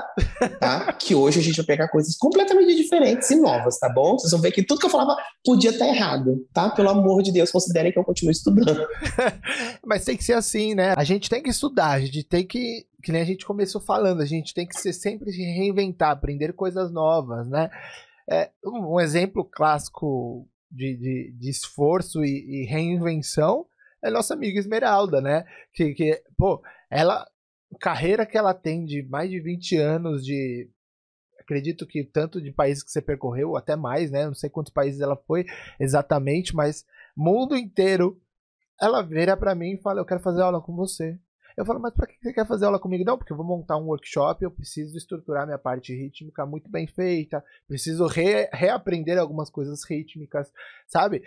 [0.59, 0.93] tá?
[0.93, 4.19] Que hoje a gente vai pegar coisas completamente diferentes e novas, tá bom?
[4.19, 6.69] Vocês vão ver que tudo que eu falava podia estar errado, tá?
[6.69, 8.85] Pelo amor de Deus, considerem que eu continuo estudando.
[9.83, 10.93] Mas tem que ser assim, né?
[10.95, 14.21] A gente tem que estudar, a gente tem que, que nem a gente começou falando,
[14.21, 17.71] a gente tem que ser, sempre se reinventar, aprender coisas novas, né?
[18.29, 23.67] É, um, um exemplo clássico de, de, de esforço e, e, reinvenção
[24.03, 25.45] é nossa amiga Esmeralda, né?
[25.71, 27.25] Que, que, pô, ela,
[27.79, 30.69] carreira que ela tem de mais de 20 anos de.
[31.39, 34.25] Acredito que tanto de países que você percorreu, até mais, né?
[34.25, 35.45] Não sei quantos países ela foi
[35.79, 38.19] exatamente, mas mundo inteiro.
[38.81, 41.17] Ela vira para mim e fala: Eu quero fazer aula com você.
[41.57, 43.03] Eu falo, mas pra que você quer fazer aula comigo?
[43.03, 46.87] Não, porque eu vou montar um workshop, eu preciso estruturar minha parte rítmica muito bem
[46.87, 50.51] feita, preciso re reaprender algumas coisas rítmicas,
[50.87, 51.23] sabe?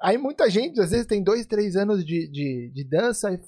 [0.00, 3.40] Aí muita gente, às vezes, tem dois, três anos de, de, de dança e.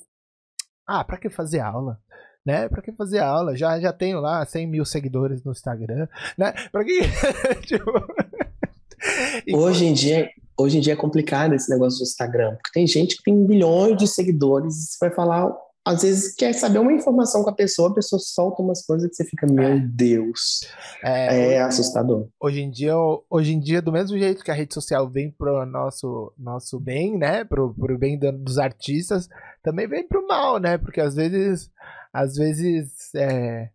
[0.87, 2.01] Ah, pra que fazer aula?
[2.49, 2.67] né?
[2.67, 3.55] Pra que fazer aula?
[3.55, 6.55] Já, já tenho lá 100 mil seguidores no Instagram, né?
[6.73, 7.01] Pra que.
[7.67, 7.85] tipo...
[9.55, 13.17] Hoje em dia, hoje em dia é complicado esse negócio do Instagram, porque tem gente
[13.17, 15.49] que tem milhões de seguidores e você vai falar,
[15.89, 19.15] às vezes quer saber uma informação com a pessoa, a pessoa solta umas coisas que
[19.15, 19.79] você fica, meu é.
[19.79, 20.61] Deus,
[21.03, 22.29] é, é assustador.
[22.39, 22.95] Hoje em dia,
[23.31, 27.17] hoje em dia, do mesmo jeito que a rede social vem pro nosso nosso bem,
[27.17, 29.29] né, pro, pro bem dos artistas,
[29.63, 31.71] também vem pro mal, né, porque às vezes,
[32.13, 33.71] às vezes, é,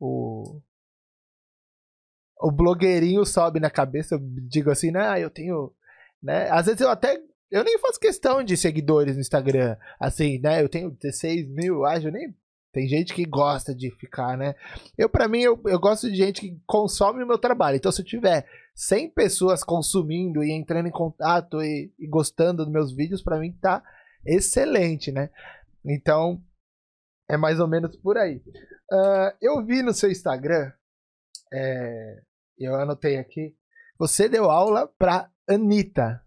[0.00, 0.60] o
[2.40, 5.72] o blogueirinho sobe na cabeça, eu digo assim, né, eu tenho
[6.24, 6.48] né?
[6.50, 7.20] Às vezes eu até.
[7.54, 9.76] Eu nem faço questão de seguidores no Instagram.
[10.00, 10.60] Assim, né?
[10.60, 12.36] Eu tenho 16 mil, acho, nem.
[12.72, 14.56] Tem gente que gosta de ficar, né?
[14.98, 17.76] Eu, para mim, eu, eu gosto de gente que consome o meu trabalho.
[17.76, 18.44] Então, se eu tiver
[18.74, 23.52] 100 pessoas consumindo e entrando em contato e, e gostando dos meus vídeos, para mim
[23.52, 23.80] tá
[24.26, 25.30] excelente, né?
[25.86, 26.42] Então,
[27.30, 28.42] é mais ou menos por aí.
[28.92, 30.72] Uh, eu vi no seu Instagram,
[31.52, 32.20] é,
[32.58, 33.56] eu anotei aqui,
[33.96, 36.23] você deu aula para Anitta.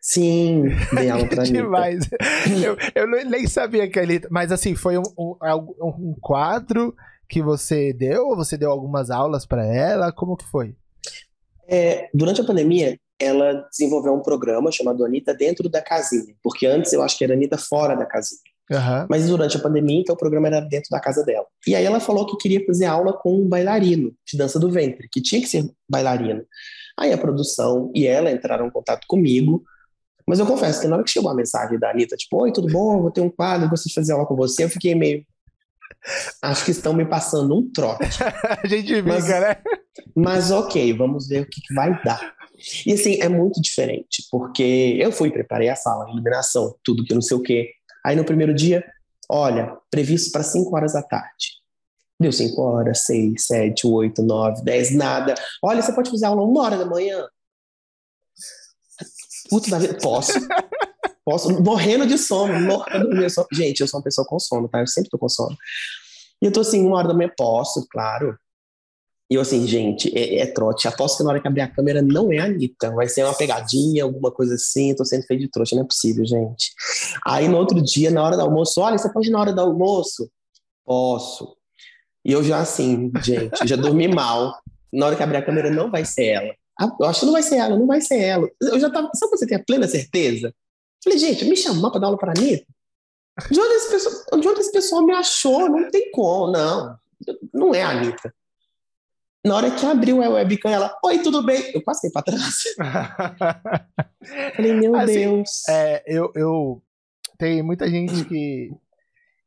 [0.00, 1.42] Sim, dei aula pra.
[1.42, 2.08] Demais.
[2.62, 4.28] eu, eu nem sabia que a Anitta...
[4.30, 5.36] Mas assim, foi um, um,
[5.80, 6.94] um quadro
[7.28, 8.28] que você deu?
[8.28, 10.12] Ou você deu algumas aulas para ela?
[10.12, 10.74] Como que foi?
[11.68, 16.34] É, durante a pandemia, ela desenvolveu um programa chamado Anitta dentro da casinha.
[16.42, 18.40] Porque antes eu acho que era Anitta fora da casinha.
[18.70, 19.06] Uhum.
[19.08, 21.46] Mas durante a pandemia, então o programa era dentro da casa dela.
[21.66, 25.08] E aí ela falou que queria fazer aula com um bailarino de dança do ventre,
[25.10, 26.44] que tinha que ser bailarino.
[26.98, 29.62] Aí a produção e ela entraram em contato comigo,
[30.28, 32.68] mas eu confesso que na hora que chegou a mensagem da Anitta, tipo, oi, tudo
[32.68, 33.02] bom?
[33.02, 35.24] Vou ter um quadro, gostaria de fazer aula com você, eu fiquei meio.
[36.42, 38.18] Acho que estão me passando um trote.
[38.62, 39.56] a gente fica, mas, né?
[40.14, 42.34] Mas ok, vamos ver o que, que vai dar.
[42.84, 47.22] E assim, é muito diferente, porque eu fui, preparei a sala, iluminação, tudo que não
[47.22, 47.70] sei o quê.
[48.04, 48.84] Aí no primeiro dia,
[49.28, 51.56] olha, previsto para 5 horas da tarde.
[52.18, 55.34] Deu 5 horas, 6, 7, 8, 9, 10, nada.
[55.62, 57.26] Olha, você pode fazer aula uma hora da manhã.
[59.48, 60.32] Puta da vida, posso.
[61.24, 63.48] Posso, morrendo de sono, morrendo de sono.
[63.52, 64.80] Gente, eu sou uma pessoa com sono, tá?
[64.80, 65.56] Eu sempre tô com sono.
[66.40, 68.38] E eu tô assim, uma hora da manhã, posso, claro.
[69.28, 70.86] E eu assim, gente, é, é, trote.
[70.86, 72.92] Aposto que na hora que abrir a câmera não é a Anitta.
[72.92, 74.90] Vai ser uma pegadinha, alguma coisa assim.
[74.90, 76.72] Eu tô sendo feito de trouxa, não é possível, gente.
[77.26, 79.60] Aí no outro dia, na hora do almoço, olha, você pode ir na hora do
[79.60, 80.30] almoço?
[80.84, 81.56] Posso.
[82.24, 84.60] E eu já assim, gente, já dormi mal.
[84.92, 86.54] Na hora que abrir a câmera, não vai ser ela.
[86.78, 88.48] Ah, eu acho que não vai ser ela, não vai ser ela.
[88.60, 89.10] Eu já tava.
[89.14, 90.54] Sabe quando você tem a plena certeza?
[91.02, 92.66] Falei, gente, me chamar pra dar aula pra Anitta?
[93.50, 95.68] De onde esse pessoal, de onde esse pessoal me achou?
[95.68, 96.96] Não tem como, não.
[97.52, 98.34] Não é a Anitta.
[99.44, 101.70] Na hora que abriu a webcam, ela, oi, tudo bem?
[101.72, 102.64] Eu passei pra trás.
[104.56, 105.68] Falei, meu assim, Deus.
[105.68, 106.82] É, eu, eu.
[107.38, 108.70] Tem muita gente que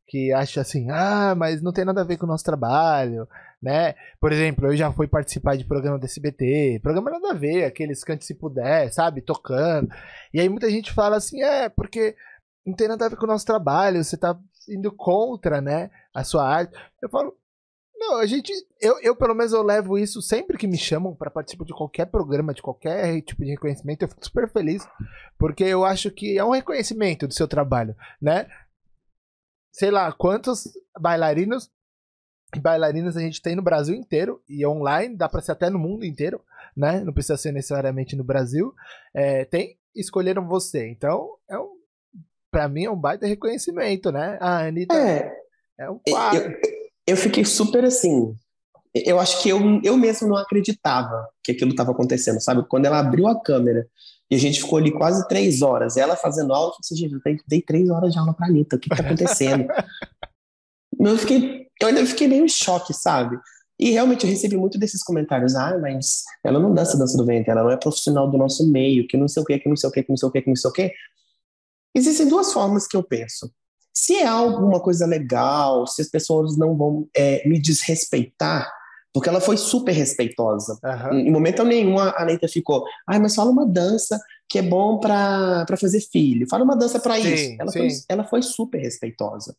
[0.09, 3.27] que acha assim, ah, mas não tem nada a ver com o nosso trabalho,
[3.61, 3.95] né?
[4.19, 8.03] Por exemplo, eu já fui participar de programa do SBT, programa nada a ver, aqueles
[8.03, 9.89] cante se puder, sabe, tocando.
[10.33, 12.15] E aí muita gente fala assim, é, porque
[12.65, 14.37] não tem nada a ver com o nosso trabalho, você tá
[14.67, 16.77] indo contra, né, a sua arte.
[17.01, 17.35] Eu falo,
[17.95, 21.29] não, a gente, eu, eu pelo menos eu levo isso sempre que me chamam para
[21.29, 24.87] participar de qualquer programa, de qualquer tipo de reconhecimento, eu fico super feliz,
[25.37, 28.47] porque eu acho que é um reconhecimento do seu trabalho, né?
[29.71, 30.67] sei lá, quantos
[30.99, 31.71] bailarinos
[32.55, 35.77] e bailarinas a gente tem no Brasil inteiro e online, dá para ser até no
[35.77, 36.41] mundo inteiro,
[36.75, 37.01] né?
[37.03, 38.73] Não precisa ser necessariamente no Brasil.
[39.13, 40.87] É, tem, escolheram você.
[40.89, 41.69] Então, é um,
[42.51, 44.37] para mim é um baita reconhecimento, né?
[44.41, 45.31] A Anitta é,
[45.79, 46.51] é um quadro.
[46.51, 46.59] Eu,
[47.07, 48.35] eu fiquei super assim.
[48.93, 52.65] Eu acho que eu, eu mesmo não acreditava que aquilo estava acontecendo, sabe?
[52.67, 53.85] Quando ela abriu a câmera
[54.31, 55.97] e a gente ficou ali quase três horas.
[55.97, 58.75] Ela fazendo aula, eu falei assim, gente, eu dei três horas de aula pra Anitta,
[58.75, 59.67] o que, que tá acontecendo?
[61.07, 63.37] Eu, fiquei, eu ainda fiquei meio em choque, sabe?
[63.79, 65.55] E realmente eu recebi muito desses comentários.
[65.55, 69.07] Ah, mas ela não dança dança do ventre, ela não é profissional do nosso meio,
[69.07, 70.41] que não sei o que, que não sei o que, que não sei o que,
[70.41, 70.93] que não sei o que.
[71.95, 73.51] Existem duas formas que eu penso.
[73.93, 78.69] Se é alguma coisa legal, se as pessoas não vão é, me desrespeitar,
[79.13, 80.77] porque ela foi super respeitosa.
[80.83, 81.19] Uhum.
[81.19, 84.19] Em momento nenhum a Anitta ficou, ai, mas fala uma dança
[84.49, 87.55] que é bom para fazer filho, fala uma dança para isso.
[87.59, 89.55] Ela foi, ela foi super respeitosa.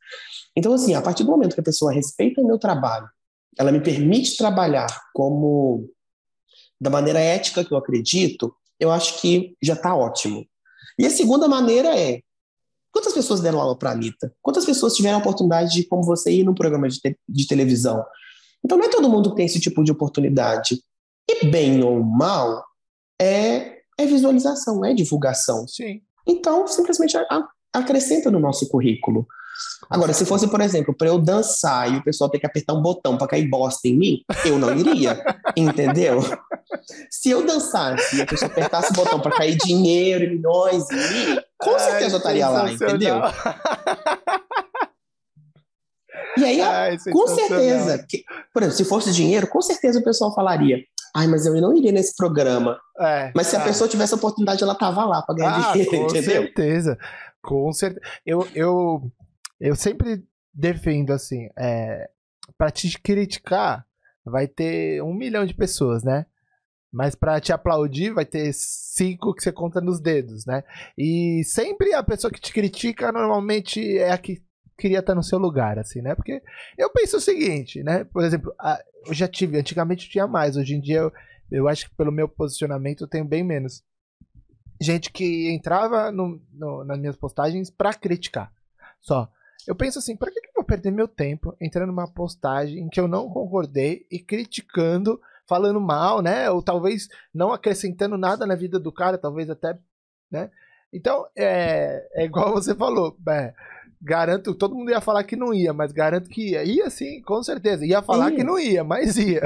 [0.57, 3.09] Então, assim, a partir do momento que a pessoa respeita o meu trabalho,
[3.57, 5.89] ela me permite trabalhar como
[6.81, 10.45] da maneira ética que eu acredito, eu acho que já está ótimo.
[10.99, 12.21] E a segunda maneira é
[12.91, 14.35] quantas pessoas deram aula para a Anitta?
[14.43, 18.05] Quantas pessoas tiveram a oportunidade de, como você, ir num programa de, te de televisão?
[18.65, 20.83] Então não é todo mundo que tem esse tipo de oportunidade.
[21.29, 22.65] E bem ou mal,
[23.21, 25.67] é, é visualização, é divulgação.
[25.67, 26.01] Sim.
[26.27, 29.27] Então, simplesmente a, a, acrescenta no nosso currículo.
[29.91, 32.81] Agora, se fosse, por exemplo, para eu dançar e o pessoal ter que apertar um
[32.81, 35.23] botão para cair bosta em mim, eu não iria,
[35.57, 36.21] entendeu?
[37.11, 40.97] Se eu dançasse e a pessoa apertasse o botão para cair dinheiro e milhões em
[40.97, 43.21] mim, com certeza Ai, eu estaria lá, entendeu?
[46.39, 48.25] E aí, Ai, com certeza, que,
[48.55, 50.79] por exemplo, se fosse dinheiro, com certeza o pessoal falaria:
[51.15, 52.79] Ai, mas eu não iria nesse programa.
[52.99, 55.91] É, mas se a pessoa tivesse a oportunidade, ela tava lá para ganhar ah, dinheiro,
[55.91, 56.43] com entendeu?
[56.43, 56.99] certeza.
[57.43, 58.07] Com certeza.
[58.25, 59.13] Eu, eu,
[59.59, 62.09] eu sempre defendo assim, é,
[62.57, 63.87] para te criticar,
[64.25, 66.27] vai ter um milhão de pessoas, né?
[66.93, 70.65] Mas para te aplaudir, vai ter cinco que você conta nos dedos, né?
[70.99, 74.43] E sempre a pessoa que te critica, normalmente é a que
[74.81, 76.15] queria estar no seu lugar, assim, né?
[76.15, 76.43] Porque
[76.77, 78.05] eu penso o seguinte, né?
[78.05, 78.55] Por exemplo,
[79.07, 81.13] eu já tive, antigamente eu tinha mais, hoje em dia eu,
[81.51, 83.85] eu acho que pelo meu posicionamento eu tenho bem menos.
[84.81, 88.51] Gente que entrava no, no, nas minhas postagens para criticar.
[89.01, 89.31] Só.
[89.67, 92.99] Eu penso assim, para que, que eu vou perder meu tempo entrando numa postagem que
[92.99, 96.51] eu não concordei e criticando, falando mal, né?
[96.51, 99.79] Ou talvez não acrescentando nada na vida do cara, talvez até,
[100.31, 100.51] né?
[100.93, 103.55] Então, é, é igual você falou, é,
[104.03, 106.65] Garanto, todo mundo ia falar que não ia, mas garanto que ia.
[106.65, 107.85] Ia sim, com certeza.
[107.85, 108.37] Ia falar ia.
[108.37, 109.43] que não ia, mas ia.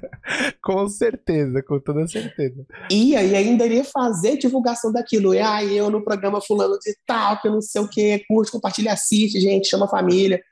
[0.62, 2.64] com certeza, com toda certeza.
[2.90, 5.34] Ia, e ainda iria fazer divulgação daquilo.
[5.34, 8.92] E aí, eu no programa fulano de tal, que não sei o que, curte, compartilha,
[8.92, 10.42] assiste, gente, chama a família.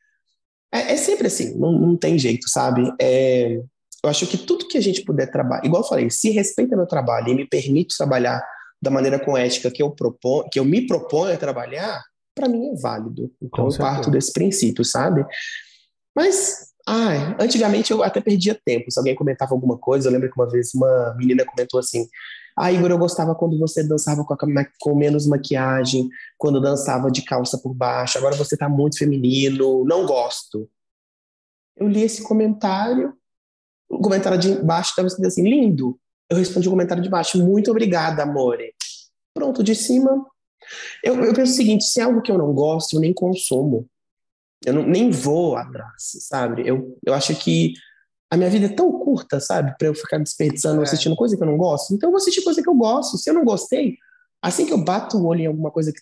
[0.71, 2.93] É, é sempre assim, não, não tem jeito, sabe?
[3.01, 3.61] É,
[4.05, 6.87] eu acho que tudo que a gente puder trabalhar, igual eu falei, se respeita meu
[6.87, 8.43] trabalho e me permite trabalhar
[8.81, 12.03] da maneira com ética que eu proponho, que eu me proponho a trabalhar,
[12.39, 13.33] para mim é válido.
[13.43, 13.91] Então Com eu certeza.
[13.91, 15.27] parto desse princípio, sabe?
[16.15, 18.91] Mas, ai, antigamente eu até perdia tempo.
[18.91, 22.07] Se alguém comentava alguma coisa, eu lembro que uma vez uma menina comentou assim:
[22.57, 24.39] Ah, Igor, eu gostava quando você dançava com, a,
[24.81, 30.07] com menos maquiagem, quando dançava de calça por baixo, agora você tá muito feminino, não
[30.07, 30.69] gosto.
[31.77, 33.15] Eu li esse comentário,
[33.89, 35.99] o comentário de baixo estava escrito assim: lindo.
[36.31, 38.73] Eu respondi o comentário de baixo: muito obrigada, amore.
[39.35, 40.25] Pronto, de cima
[41.03, 43.89] eu, eu penso o seguinte: se é algo que eu não gosto, eu nem consumo.
[44.65, 46.67] Eu não, nem vou atrás, sabe?
[46.67, 47.75] Eu, eu acho que
[48.31, 49.75] a minha vida é tão curta, sabe?
[49.79, 50.85] Pra eu ficar desperdiçando, é.
[50.85, 51.95] assistindo coisa que eu não gosto.
[51.95, 53.17] Então eu vou assistir coisa que eu gosto.
[53.17, 53.97] Se eu não gostei,
[54.43, 56.01] assim que eu bato o olho em alguma coisa que.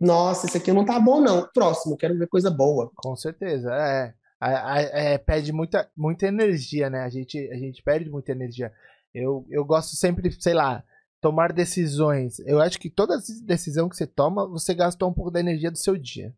[0.00, 1.48] Nossa, isso aqui não tá bom, não.
[1.52, 2.90] Próximo, quero ver coisa boa.
[2.94, 4.14] Com certeza, é.
[4.40, 7.02] É, é, pede muita, muita energia, né?
[7.02, 8.72] A gente, a gente perde muita energia.
[9.12, 10.84] Eu, eu gosto sempre, sei lá,
[11.20, 12.38] tomar decisões.
[12.40, 15.78] Eu acho que toda decisão que você toma, você gastou um pouco da energia do
[15.78, 16.34] seu dia.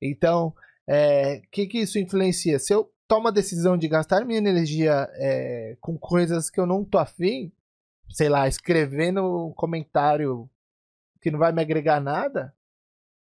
[0.00, 0.54] Então, o
[0.86, 2.58] é, que, que isso influencia?
[2.58, 6.84] Se eu tomo a decisão de gastar minha energia é, com coisas que eu não
[6.84, 7.52] tô afim,
[8.10, 10.48] sei lá, escrevendo um comentário
[11.20, 12.54] que não vai me agregar nada,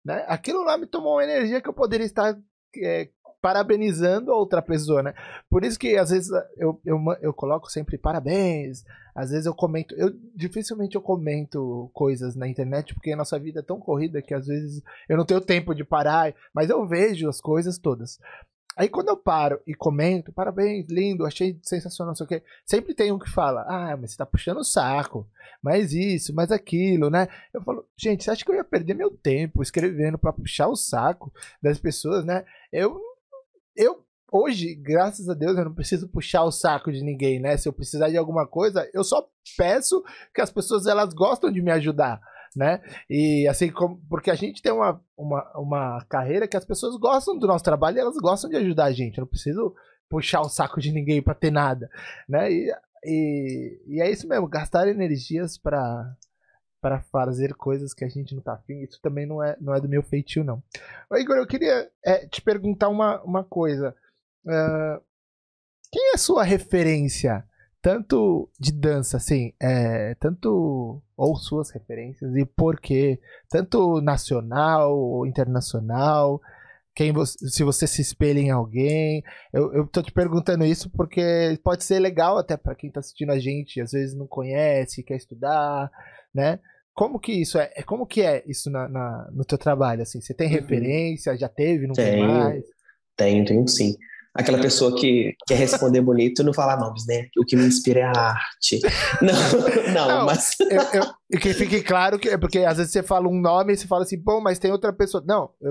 [0.04, 0.24] né?
[0.26, 2.36] Aquilo lá me tomou uma energia que eu poderia estar
[2.76, 3.08] é,
[3.42, 5.12] parabenizando outra pessoa, né?
[5.50, 9.94] Por isso que às vezes eu, eu, eu coloco sempre parabéns, às vezes eu comento,
[9.96, 14.32] eu dificilmente eu comento coisas na internet porque a nossa vida é tão corrida que
[14.32, 18.18] às vezes eu não tenho tempo de parar, mas eu vejo as coisas todas.
[18.76, 22.94] Aí quando eu paro e comento, parabéns, lindo, achei sensacional, não sei o quê, sempre
[22.94, 25.28] tem um que fala, ah, mas você tá puxando o saco,
[25.60, 27.28] mais isso, mais aquilo, né?
[27.52, 30.76] Eu falo, gente, você acha que eu ia perder meu tempo escrevendo para puxar o
[30.76, 31.30] saco
[31.60, 32.44] das pessoas, né?
[32.72, 33.11] Eu
[33.76, 37.56] eu hoje, graças a Deus, eu não preciso puxar o saco de ninguém, né?
[37.58, 40.02] Se eu precisar de alguma coisa, eu só peço
[40.34, 42.18] que as pessoas elas gostam de me ajudar,
[42.56, 42.80] né?
[43.10, 47.38] E assim como porque a gente tem uma, uma, uma carreira que as pessoas gostam
[47.38, 49.18] do nosso trabalho e elas gostam de ajudar a gente.
[49.18, 49.74] Eu não preciso
[50.08, 51.90] puxar o saco de ninguém para ter nada,
[52.26, 52.50] né?
[52.50, 52.72] E,
[53.04, 56.16] e, e é isso mesmo, gastar energias para
[56.82, 59.80] para fazer coisas que a gente não tá afim, isso também não é, não é
[59.80, 60.60] do meu feitio, não.
[61.08, 63.94] Ô, Igor, eu queria é, te perguntar uma, uma coisa.
[64.44, 65.00] Uh,
[65.92, 67.44] quem é a sua referência,
[67.80, 73.20] tanto de dança, assim, é, tanto, ou suas referências, e por quê?
[73.48, 76.40] Tanto nacional ou internacional,
[76.96, 79.22] quem você, se você se espelha em alguém.
[79.52, 83.30] Eu, eu tô te perguntando isso porque pode ser legal até para quem tá assistindo
[83.30, 85.90] a gente, às vezes não conhece, quer estudar,
[86.34, 86.58] né?
[86.94, 87.70] Como que isso é?
[87.74, 90.02] é como que é isso na, na no teu trabalho?
[90.02, 90.54] Assim, você tem uhum.
[90.54, 91.36] referência?
[91.36, 91.86] Já teve?
[91.86, 92.64] Não tem mais?
[93.16, 93.96] Tenho, tenho sim.
[94.34, 97.26] Aquela pessoa que quer responder bonito e não falar nomes, né?
[97.36, 98.80] O que me inspira é a arte.
[99.20, 100.56] Não, não, não mas.
[100.58, 103.76] Eu, eu, que fique claro que é porque às vezes você fala um nome e
[103.76, 105.22] você fala assim, bom, mas tem outra pessoa.
[105.26, 105.70] Não, eu,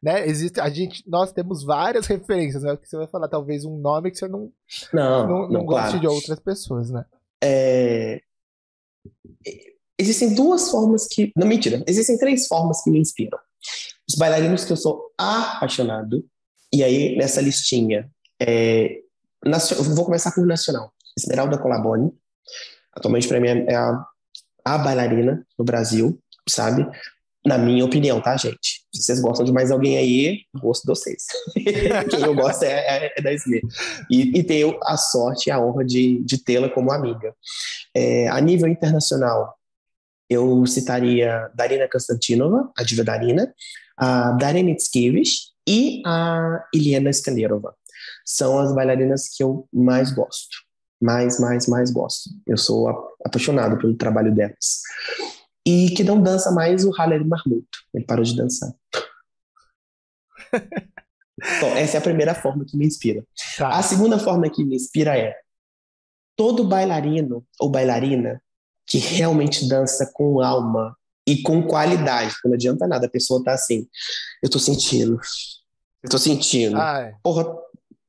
[0.00, 0.28] né?
[0.28, 2.76] Existe, a gente, nós temos várias referências, né?
[2.76, 4.52] Que você vai falar talvez um nome que você não,
[4.92, 6.00] não, não, não, não goste claro.
[6.00, 7.04] de outras pessoas, né?
[7.42, 8.20] É
[9.98, 11.32] existem duas formas que.
[11.36, 11.82] Não, mentira.
[11.86, 13.38] Existem três formas que me inspiram.
[14.08, 16.24] Os bailarinos que eu sou apaixonado,
[16.72, 18.08] e aí nessa listinha,
[18.40, 19.00] é,
[19.94, 20.92] vou começar por nacional.
[21.18, 22.12] Esmeralda Colaboni,
[22.94, 24.04] atualmente para mim é a,
[24.64, 26.18] a bailarina no Brasil,
[26.48, 26.86] sabe?
[27.44, 28.84] Na minha opinião, tá, gente?
[28.94, 31.24] Se vocês gostam de mais alguém aí, gosto de vocês.
[32.10, 33.60] Quem eu gosto é, é, é da Esme.
[34.10, 37.34] E, e, tenho a sorte e a honra de, de tê-la como amiga.
[37.94, 39.57] É, a nível internacional,
[40.28, 43.52] eu citaria Darina Konstantinova, a diva Darina,
[43.96, 47.74] a Darina Itskevich e a Iliana Skanderova.
[48.24, 50.56] São as bailarinas que eu mais gosto.
[51.00, 52.30] Mais, mais, mais gosto.
[52.46, 52.88] Eu sou
[53.24, 54.82] apaixonado pelo trabalho delas.
[55.66, 57.66] E que não dança mais o Haller Marmut.
[57.94, 58.72] Ele parou de dançar.
[61.60, 63.24] Bom, essa é a primeira forma que me inspira.
[63.56, 63.68] Tá.
[63.68, 65.36] A segunda forma que me inspira é
[66.36, 68.42] todo bailarino ou bailarina
[68.88, 72.34] que realmente dança com alma e com qualidade.
[72.44, 73.86] Não adianta nada, a pessoa tá assim,
[74.42, 75.20] eu tô sentindo,
[76.02, 76.76] eu tô sentindo.
[76.76, 77.12] Ai.
[77.22, 77.46] Porra,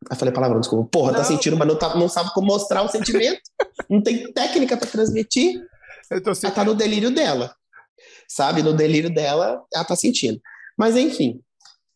[0.09, 0.89] eu falei palavrão, desculpa.
[0.89, 1.23] Porra, tá não.
[1.25, 3.41] tá sentindo, mas não, tá, não sabe como mostrar o sentimento,
[3.89, 5.61] não tem técnica para transmitir.
[6.09, 6.47] Eu tô sentindo.
[6.47, 7.53] Ela tá no delírio dela,
[8.27, 8.63] sabe?
[8.63, 10.41] No delírio dela, ela tá sentindo.
[10.77, 11.41] Mas enfim,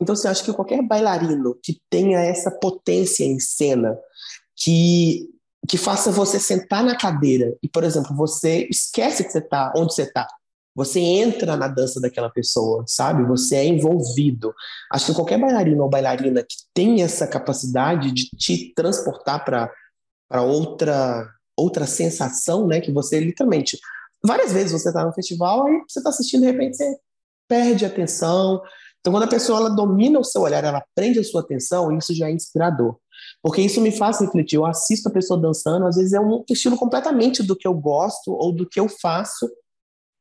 [0.01, 3.97] então você acha que qualquer bailarino que tenha essa potência em cena,
[4.57, 5.29] que
[5.68, 9.93] que faça você sentar na cadeira e, por exemplo, você esquece que você está onde
[9.93, 10.28] você está.
[10.76, 13.24] Você entra na dança daquela pessoa, sabe?
[13.26, 14.53] Você é envolvido.
[14.91, 19.72] Acho que qualquer bailarino ou bailarina que tem essa capacidade de te transportar para
[20.41, 22.82] outra outra sensação, né?
[22.82, 23.78] Que você literalmente
[24.26, 26.97] várias vezes você está no festival aí você está assistindo de repente você
[27.47, 28.59] perde a atenção.
[28.99, 32.16] Então quando a pessoa ela domina o seu olhar, ela prende a sua atenção, isso
[32.16, 32.97] já é inspirador.
[33.44, 34.56] Porque isso me faz refletir.
[34.56, 38.32] Eu assisto a pessoa dançando, às vezes é um estilo completamente do que eu gosto
[38.32, 39.52] ou do que eu faço,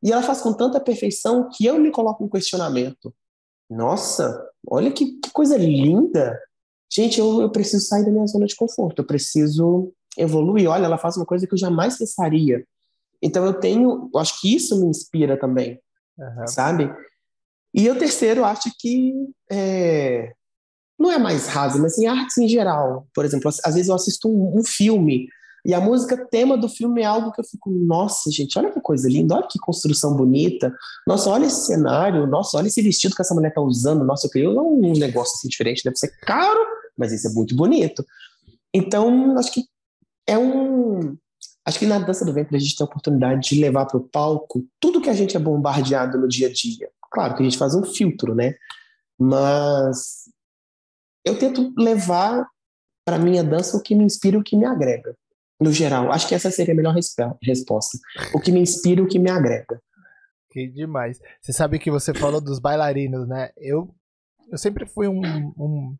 [0.02, 3.14] e ela faz com tanta perfeição que eu me coloco um questionamento.
[3.70, 6.36] Nossa, olha que, que coisa linda!
[6.92, 10.68] Gente, eu, eu preciso sair da minha zona de conforto, eu preciso evoluir.
[10.68, 12.66] Olha, ela faz uma coisa que eu jamais pensaria.
[13.22, 15.80] Então eu tenho, eu acho que isso me inspira também,
[16.18, 16.46] uhum.
[16.48, 16.92] sabe?
[17.72, 19.14] E o terceiro, acho que
[19.50, 20.34] é,
[21.02, 23.06] não é mais raso, mas em artes em geral.
[23.12, 25.28] Por exemplo, às vezes eu assisto um, um, filme
[25.64, 28.80] e a música tema do filme é algo que eu fico, nossa, gente, olha que
[28.80, 30.72] coisa linda, olha que construção bonita.
[31.06, 34.04] Nossa, olha esse cenário, nossa, olha esse vestido que essa mulher tá usando.
[34.04, 36.60] Nossa, eu queria um negócio assim diferente, deve ser caro,
[36.96, 38.04] mas isso é muito bonito.
[38.72, 39.64] Então, acho que
[40.26, 41.16] é um.
[41.64, 44.08] Acho que na dança do ventre a gente tem a oportunidade de levar para o
[44.08, 46.88] palco tudo que a gente é bombardeado no dia a dia.
[47.10, 48.54] Claro que a gente faz um filtro, né?
[49.16, 50.22] Mas
[51.24, 52.46] eu tento levar
[53.04, 55.16] para minha dança o que me inspira e o que me agrega.
[55.60, 56.94] No geral, acho que essa seria a melhor
[57.42, 57.98] resposta.
[58.34, 59.80] O que me inspira e o que me agrega.
[60.50, 61.20] Que demais.
[61.40, 63.50] Você sabe que você falou dos bailarinos, né?
[63.56, 63.94] Eu,
[64.50, 65.22] eu sempre fui um,
[65.56, 65.96] um,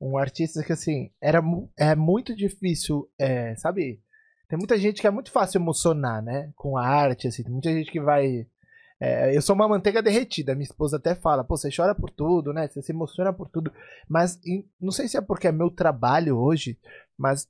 [0.00, 1.40] um artista que, assim, era
[1.78, 4.02] é muito difícil, é, sabe?
[4.48, 6.50] Tem muita gente que é muito fácil emocionar, né?
[6.56, 7.44] Com a arte, assim.
[7.44, 8.46] Tem muita gente que vai
[9.00, 10.54] é, eu sou uma manteiga derretida.
[10.54, 12.68] Minha esposa até fala, pô, você chora por tudo, né?
[12.68, 13.72] Você se emociona por tudo.
[14.06, 14.38] Mas
[14.78, 16.78] não sei se é porque é meu trabalho hoje,
[17.16, 17.48] mas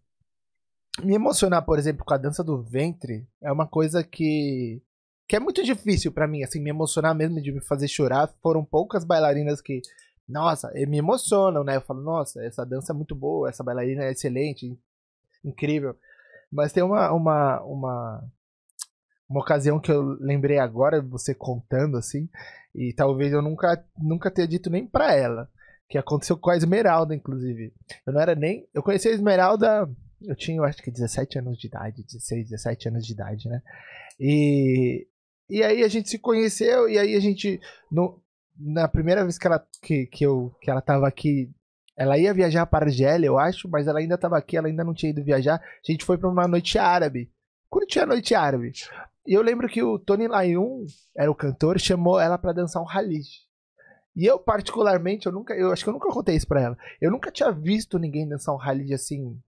[1.02, 4.80] me emocionar, por exemplo, com a dança do ventre é uma coisa que
[5.28, 8.28] que é muito difícil para mim, assim, me emocionar mesmo de me fazer chorar.
[8.42, 9.80] Foram poucas bailarinas que,
[10.28, 11.76] nossa, me emocionam, né?
[11.76, 14.76] Eu falo, nossa, essa dança é muito boa, essa bailarina é excelente,
[15.44, 15.96] incrível.
[16.50, 18.24] Mas tem uma, uma, uma
[19.30, 22.28] uma ocasião que eu lembrei agora, você contando assim,
[22.74, 25.48] e talvez eu nunca, nunca tenha dito nem pra ela,
[25.88, 27.72] que aconteceu com a Esmeralda, inclusive.
[28.04, 28.68] Eu não era nem.
[28.74, 29.88] Eu conheci a Esmeralda,
[30.20, 33.62] eu tinha, eu acho que 17 anos de idade, 16, 17 anos de idade, né?
[34.18, 35.06] E,
[35.48, 37.60] e aí a gente se conheceu, e aí a gente.
[37.90, 38.20] No,
[38.58, 41.48] na primeira vez que ela, que, que, eu, que ela tava aqui
[41.96, 44.94] ela ia viajar para Argélia, eu acho, mas ela ainda estava aqui, ela ainda não
[44.94, 45.56] tinha ido viajar.
[45.56, 47.30] A gente foi para uma noite árabe.
[47.68, 48.72] Curti a noite árabe.
[49.26, 52.88] E eu lembro que o Tony Layun, era o cantor, chamou ela para dançar um
[52.88, 53.28] Halid.
[54.16, 55.54] E eu, particularmente, eu nunca.
[55.54, 56.78] Eu acho que eu nunca contei isso pra ela.
[57.00, 59.38] Eu nunca tinha visto ninguém dançar um Halid assim.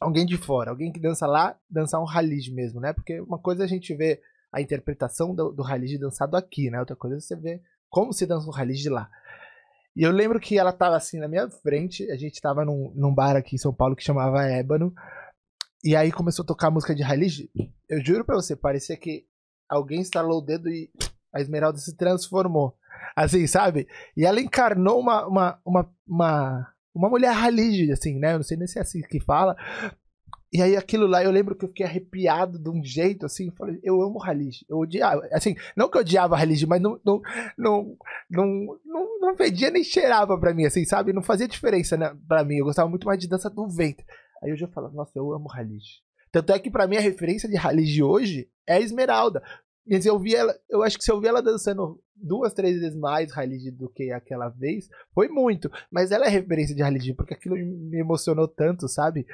[0.00, 2.92] Alguém de fora, alguém que dança lá, dançar um Halid mesmo, né?
[2.92, 4.20] Porque uma coisa é a gente vê
[4.52, 5.64] a interpretação do, do
[5.98, 6.80] dançado aqui, né?
[6.80, 9.08] Outra coisa é você ver como se dança um Halid lá.
[9.96, 13.14] E eu lembro que ela tava assim na minha frente, a gente tava num, num
[13.14, 14.92] bar aqui em São Paulo que chamava Ébano.
[15.84, 17.50] E aí começou a tocar a música de Hailey.
[17.90, 19.26] Eu juro pra você, parecia que
[19.68, 20.90] alguém instalou o dedo e
[21.30, 22.74] a Esmeralda se transformou.
[23.14, 23.86] Assim, sabe?
[24.16, 28.32] E ela encarnou uma, uma, uma, uma, uma mulher Hailey, assim, né?
[28.32, 29.54] Eu não sei nem se é assim que fala.
[30.50, 33.52] e aí aquilo lá, eu lembro que eu fiquei arrepiado de um jeito, assim, eu
[33.52, 34.64] falei, eu amo Halid.
[34.66, 37.20] Eu odiava, assim, não que eu odiava Halid, mas não, não,
[37.58, 37.96] não,
[38.30, 41.12] não, não, não fedia nem cheirava pra mim, assim, sabe?
[41.12, 42.56] Não fazia diferença né, pra mim.
[42.56, 44.02] Eu gostava muito mais de dança do vento.
[44.44, 46.02] Aí hoje eu falo, nossa, eu amo Halid.
[46.30, 49.42] Tanto é que pra mim a referência de Halid hoje é a Esmeralda.
[49.86, 52.96] Mas eu vi ela, eu acho que se eu vi ela dançando duas, três vezes
[52.96, 55.70] mais Halid do que aquela vez, foi muito.
[55.90, 59.26] Mas ela é referência de Halid, porque aquilo me emocionou tanto, sabe?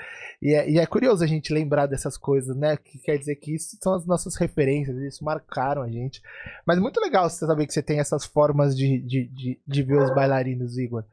[0.43, 2.77] E é, e é, curioso a gente lembrar dessas coisas, né?
[2.77, 6.21] Que quer dizer que isso são as nossas referências, isso marcaram a gente.
[6.67, 10.03] Mas muito legal você saber que você tem essas formas de, de, de, de ver
[10.03, 11.05] os bailarinos, Igor.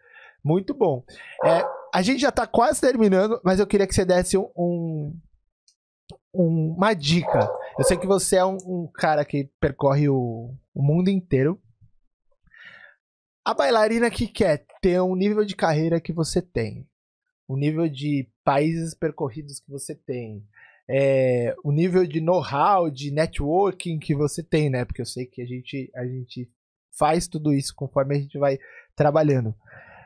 [0.44, 1.04] Muito bom.
[1.44, 5.14] É, a gente já tá quase terminando, mas eu queria que você desse um, um
[6.34, 7.50] uma dica.
[7.78, 11.60] Eu sei que você é um, um cara que percorre o, o, mundo inteiro.
[13.46, 16.88] A bailarina que quer ter um nível de carreira que você tem,
[17.48, 20.46] o nível de países percorridos que você tem,
[20.90, 24.86] é, o nível de know-how, de networking que você tem, né?
[24.86, 26.50] Porque eu sei que a gente, a gente
[26.98, 28.58] faz tudo isso conforme a gente vai
[28.96, 29.56] trabalhando.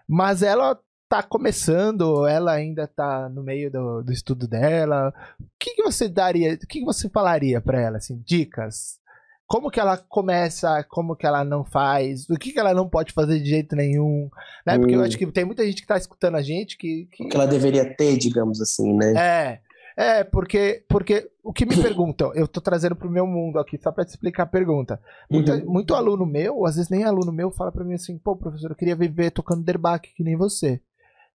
[0.08, 0.80] Mas ela
[1.12, 5.14] tá começando, ela ainda tá no meio do, do estudo dela.
[5.38, 8.98] O que, que você daria, o que, que você falaria para ela, assim, dicas?
[9.46, 13.12] Como que ela começa, como que ela não faz, o que, que ela não pode
[13.12, 14.30] fazer de jeito nenhum,
[14.66, 14.80] né?
[14.80, 15.00] Porque hum.
[15.00, 17.10] eu acho que tem muita gente que tá escutando a gente que...
[17.12, 17.26] que...
[17.26, 19.14] O que ela deveria ter, digamos assim, né?
[19.18, 19.60] É,
[19.98, 23.92] é, porque, porque o que me perguntam, eu tô trazendo pro meu mundo aqui, só
[23.92, 24.98] pra te explicar a pergunta.
[25.30, 25.74] Muita, uhum.
[25.74, 28.78] Muito aluno meu, às vezes nem aluno meu, fala pra mim assim, pô, professor, eu
[28.78, 30.80] queria viver tocando derbaque que nem você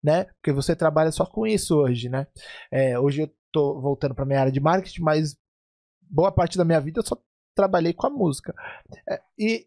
[0.06, 0.24] né?
[0.36, 2.28] Porque você trabalha só com isso hoje, né?
[2.70, 5.36] É, hoje eu tô voltando para minha área de marketing, mas
[6.00, 7.20] boa parte da minha vida eu só
[7.56, 8.54] trabalhei com a música.
[9.10, 9.66] É, e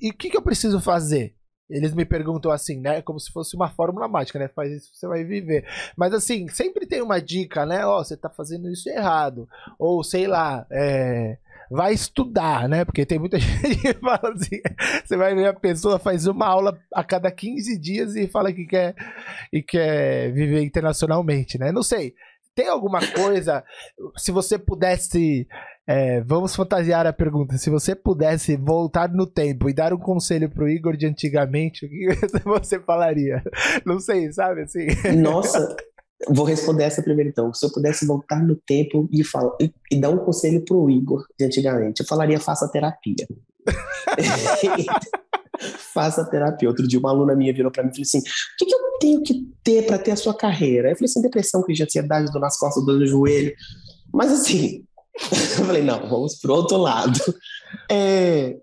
[0.00, 1.36] e o que, que eu preciso fazer?
[1.68, 3.02] Eles me perguntam assim, né?
[3.02, 4.48] Como se fosse uma fórmula mágica, né?
[4.48, 5.66] Faz isso, você vai viver.
[5.96, 7.84] Mas assim, sempre tem uma dica, né?
[7.86, 9.46] Ó, oh, você tá fazendo isso errado.
[9.78, 11.38] Ou sei lá, é,
[11.70, 12.84] vai estudar, né?
[12.84, 14.60] Porque tem muita gente que fala assim,
[15.04, 18.66] você vai ver a pessoa faz uma aula a cada 15 dias e fala que
[18.66, 18.94] quer
[19.52, 21.72] e quer viver internacionalmente, né?
[21.72, 22.14] Não sei.
[22.54, 23.64] Tem alguma coisa,
[24.16, 25.48] se você pudesse
[25.86, 27.58] é, vamos fantasiar a pergunta.
[27.58, 31.88] Se você pudesse voltar no tempo e dar um conselho pro Igor de antigamente, o
[31.88, 32.08] que
[32.44, 33.42] você falaria?
[33.84, 34.86] Não sei, sabe assim?
[35.20, 35.76] Nossa,
[36.28, 37.52] Vou responder essa primeiro então.
[37.52, 41.26] Se eu pudesse voltar no tempo e, falar, e, e dar um conselho pro Igor
[41.38, 43.26] de antigamente, eu falaria faça terapia.
[45.92, 46.68] faça terapia.
[46.68, 48.22] Outro dia uma aluna minha virou para mim e falou assim: o
[48.58, 50.90] que, que eu tenho que ter para ter a sua carreira?
[50.90, 53.54] Eu falei assim: depressão, crise de ansiedade, dor nas costas, dor no joelho.
[54.12, 54.84] Mas assim,
[55.58, 57.18] eu falei: não, vamos pro outro lado.
[57.90, 58.56] É,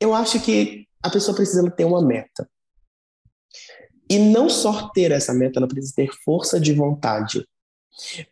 [0.00, 2.48] eu acho que a pessoa precisa ter uma meta.
[4.10, 7.46] E não só ter essa meta, ela precisa ter força de vontade.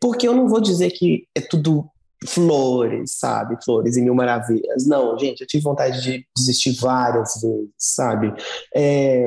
[0.01, 1.91] Porque eu não vou dizer que é tudo
[2.27, 3.57] flores, sabe?
[3.65, 4.87] Flores e mil maravilhas.
[4.87, 8.33] Não, gente, eu tive vontade de desistir várias vezes, sabe?
[8.75, 9.27] É...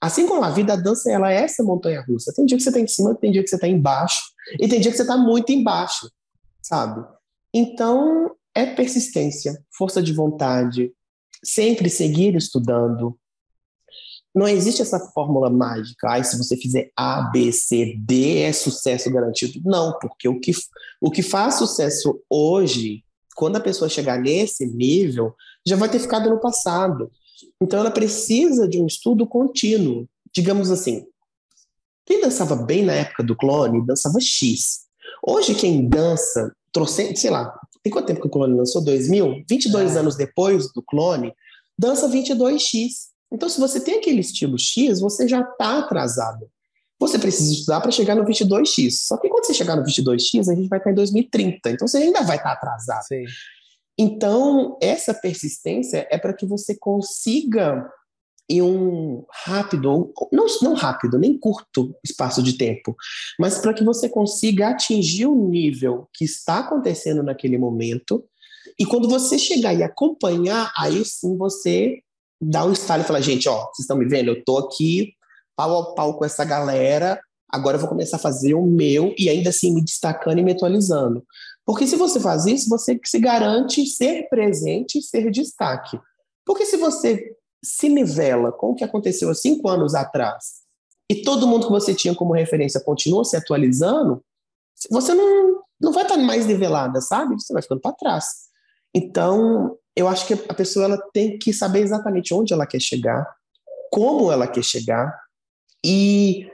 [0.00, 2.32] Assim como a vida, a dança, ela é essa montanha russa.
[2.34, 4.20] Tem dia que você está em cima, tem dia que você está embaixo,
[4.58, 6.10] e tem dia que você está muito embaixo,
[6.60, 7.04] sabe?
[7.54, 10.92] Então, é persistência, força de vontade,
[11.44, 13.16] sempre seguir estudando,
[14.34, 16.08] não existe essa fórmula mágica.
[16.08, 19.60] Ai, se você fizer A, B, C, D, é sucesso garantido.
[19.64, 20.52] Não, porque o que,
[21.00, 23.04] o que faz sucesso hoje,
[23.36, 25.34] quando a pessoa chegar nesse nível,
[25.66, 27.10] já vai ter ficado no passado.
[27.60, 30.08] Então ela precisa de um estudo contínuo.
[30.34, 31.04] Digamos assim,
[32.06, 34.86] quem dançava bem na época do clone, dançava X.
[35.24, 38.82] Hoje quem dança, trouxe, sei lá, tem quanto tempo que o clone lançou?
[38.82, 39.44] 2000?
[39.48, 39.98] 22 é.
[39.98, 41.32] anos depois do clone,
[41.78, 43.11] dança 22X.
[43.32, 46.48] Então, se você tem aquele estilo X, você já está atrasado.
[47.00, 48.90] Você precisa estudar para chegar no 22X.
[49.06, 51.70] Só que quando você chegar no 22X, a gente vai estar em 2030.
[51.70, 53.04] Então, você ainda vai estar atrasado.
[53.04, 53.24] Sim.
[53.98, 57.88] Então, essa persistência é para que você consiga
[58.48, 62.94] em um rápido, não, não rápido, nem curto espaço de tempo,
[63.38, 68.24] mas para que você consiga atingir o nível que está acontecendo naquele momento.
[68.78, 72.02] E quando você chegar e acompanhar, aí sim você
[72.42, 74.28] dá um estalo e fala, gente, ó, vocês estão me vendo?
[74.28, 75.12] Eu tô aqui
[75.54, 79.28] pau ao pau com essa galera, agora eu vou começar a fazer o meu e
[79.28, 81.24] ainda assim me destacando e me atualizando.
[81.64, 85.98] Porque se você faz isso, você se garante ser presente e ser destaque.
[86.44, 90.62] Porque se você se nivela com o que aconteceu há cinco anos atrás
[91.08, 94.24] e todo mundo que você tinha como referência continua se atualizando,
[94.90, 97.40] você não, não vai estar mais nivelada, sabe?
[97.40, 98.24] Você vai ficando para trás.
[98.92, 103.26] Então, eu acho que a pessoa ela tem que saber exatamente onde ela quer chegar,
[103.90, 105.18] como ela quer chegar
[105.84, 106.48] e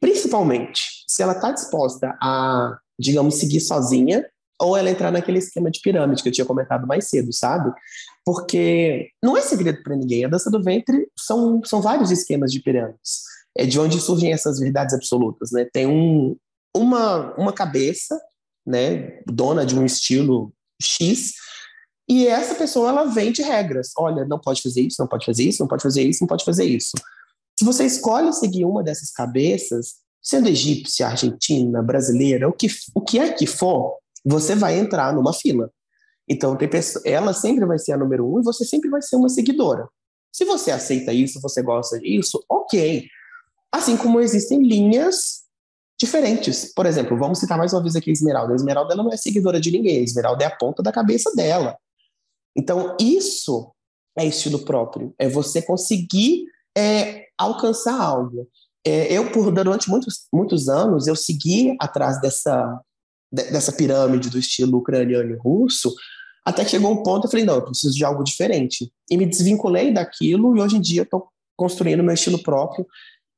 [0.00, 4.26] principalmente, se ela está disposta a, digamos, seguir sozinha,
[4.60, 7.72] ou ela entrar naquele esquema de pirâmide que eu tinha comentado mais cedo, sabe?
[8.24, 10.24] Porque não é segredo para ninguém.
[10.24, 13.22] A dança do ventre são, são vários esquemas de pirâmides.
[13.56, 15.66] É de onde surgem essas verdades absolutas, né?
[15.70, 16.36] Tem um,
[16.74, 18.18] uma, uma cabeça,
[18.66, 21.34] né, dona de um estilo X,
[22.08, 23.90] e essa pessoa ela vende regras.
[23.98, 26.44] Olha, não pode fazer isso, não pode fazer isso, não pode fazer isso, não pode
[26.44, 26.92] fazer isso.
[27.58, 33.18] Se você escolhe seguir uma dessas cabeças, sendo egípcia, argentina, brasileira, o que, o que
[33.18, 35.70] é que for, você vai entrar numa fila.
[36.28, 39.16] Então, tem pessoa, ela sempre vai ser a número um e você sempre vai ser
[39.16, 39.88] uma seguidora.
[40.32, 43.06] Se você aceita isso, você gosta disso, ok.
[43.72, 45.44] Assim como existem linhas
[45.98, 46.72] diferentes.
[46.74, 48.52] Por exemplo, vamos citar mais uma vez aqui a Esmeralda.
[48.52, 51.76] A Esmeralda não é seguidora de ninguém, a Esmeralda é a ponta da cabeça dela.
[52.56, 53.70] Então, isso
[54.18, 56.46] é estilo próprio, é você conseguir
[56.76, 58.48] é, alcançar algo.
[58.84, 62.80] É, eu, por durante muitos, muitos anos, eu segui atrás dessa,
[63.30, 65.92] dessa pirâmide do estilo ucraniano e russo,
[66.46, 68.90] até que chegou um ponto eu falei, não, eu preciso de algo diferente.
[69.10, 71.26] E me desvinculei daquilo e hoje em dia estou
[71.56, 72.86] construindo meu estilo próprio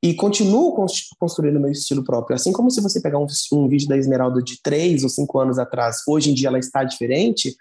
[0.05, 0.77] e continuo
[1.19, 2.37] construindo meu estilo próprio.
[2.37, 5.59] Assim como se você pegar um, um vídeo da Esmeralda de três ou cinco anos
[5.59, 7.57] atrás, hoje em dia ela está diferente,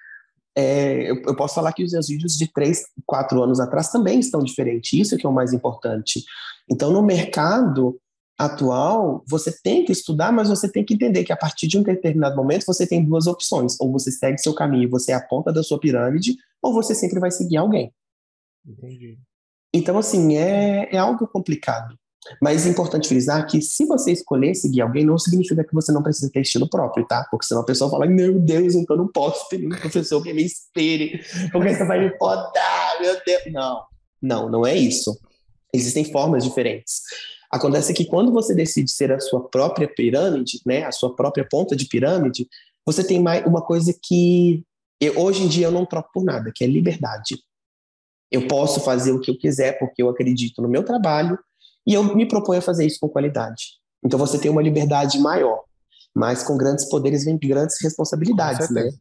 [0.58, 4.20] é, eu, eu, posso falar que os meus vídeos de três, quatro anos atrás também
[4.20, 4.92] estão diferentes.
[5.00, 6.26] Isso que é o mais importante.
[6.68, 8.02] Então, no mercado
[8.36, 11.84] atual, você tem que estudar, mas você tem que entender que a partir de um
[11.84, 13.80] determinado momento você tem duas opções.
[13.80, 17.20] Ou você segue seu caminho, você é a ponta da sua pirâmide, ou você sempre
[17.20, 17.94] vai seguir alguém.
[18.66, 19.20] Entendi.
[19.72, 21.96] Então, assim, é, é algo complicado.
[22.42, 26.04] Mas é importante frisar que se você escolher seguir alguém, não significa que você não
[26.04, 27.26] precisa ter estilo próprio, tá?
[27.30, 30.34] Porque senão a pessoa fala, meu Deus, então eu não posso ter um professor que
[30.34, 31.22] me espere,
[31.52, 33.42] porque você vai me podar, meu Deus.
[33.52, 33.82] Não,
[34.22, 35.18] não, não é isso.
[35.74, 37.02] Existem formas diferentes.
[37.52, 41.76] Acontece que quando você decide ser a sua própria pirâmide, né, a sua própria ponta
[41.76, 42.48] de pirâmide,
[42.86, 44.64] você tem mais uma coisa que
[45.00, 47.38] eu, hoje em dia eu não troco por nada, que é liberdade.
[48.32, 51.40] Eu posso fazer o que eu quiser porque eu acredito no meu trabalho,
[51.88, 53.78] e eu me proponho a fazer isso com qualidade.
[54.06, 55.64] Então você tem uma liberdade maior,
[56.14, 58.92] mas com grandes poderes vem grandes responsabilidades, né?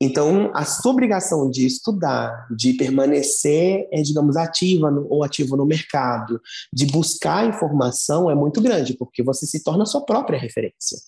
[0.00, 5.66] Então, a sua obrigação de estudar, de permanecer, é, digamos, ativa no, ou ativo no
[5.66, 6.40] mercado,
[6.72, 10.98] de buscar informação é muito grande, porque você se torna a sua própria referência.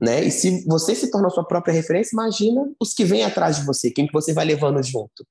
[0.00, 0.24] Né?
[0.24, 3.64] E se você se torna a sua própria referência, imagina os que vêm atrás de
[3.64, 5.26] você, quem que você vai levando junto.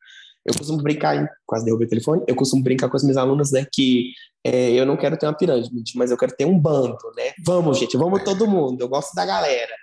[0.45, 3.65] Eu costumo brincar, quase derrubei o telefone, eu costumo brincar com as minhas alunas, né,
[3.71, 4.11] que
[4.43, 7.31] é, eu não quero ter uma pirâmide, mas eu quero ter um bando, né?
[7.43, 9.73] Vamos, gente, vamos todo mundo, eu gosto da galera.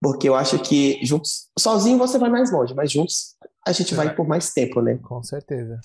[0.00, 3.34] Porque eu acho que juntos, sozinho você vai mais longe, mas juntos
[3.66, 4.96] a gente vai por mais tempo, né?
[5.02, 5.80] Com certeza.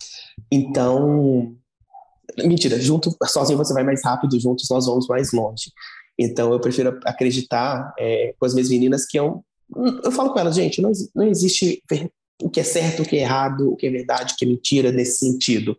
[0.52, 1.56] Então,
[2.38, 5.72] mentira, junto, sozinho você vai mais rápido, juntos nós vamos mais longe.
[6.20, 9.44] Então eu prefiro acreditar é, com as minhas meninas que eu,
[10.04, 11.82] eu falo com elas, gente, não, não existe
[12.42, 14.48] o que é certo, o que é errado, o que é verdade, o que é
[14.48, 15.78] mentira nesse sentido.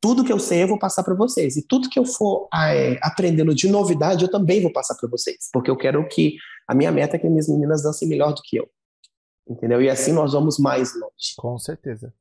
[0.00, 1.56] Tudo que eu sei eu vou passar para vocês.
[1.56, 5.48] E tudo que eu for é, aprendendo de novidade eu também vou passar para vocês.
[5.52, 6.36] Porque eu quero que.
[6.66, 8.68] A minha meta é que minhas meninas dancem melhor do que eu.
[9.48, 9.82] Entendeu?
[9.82, 11.34] E assim nós vamos mais longe.
[11.36, 12.12] Com certeza.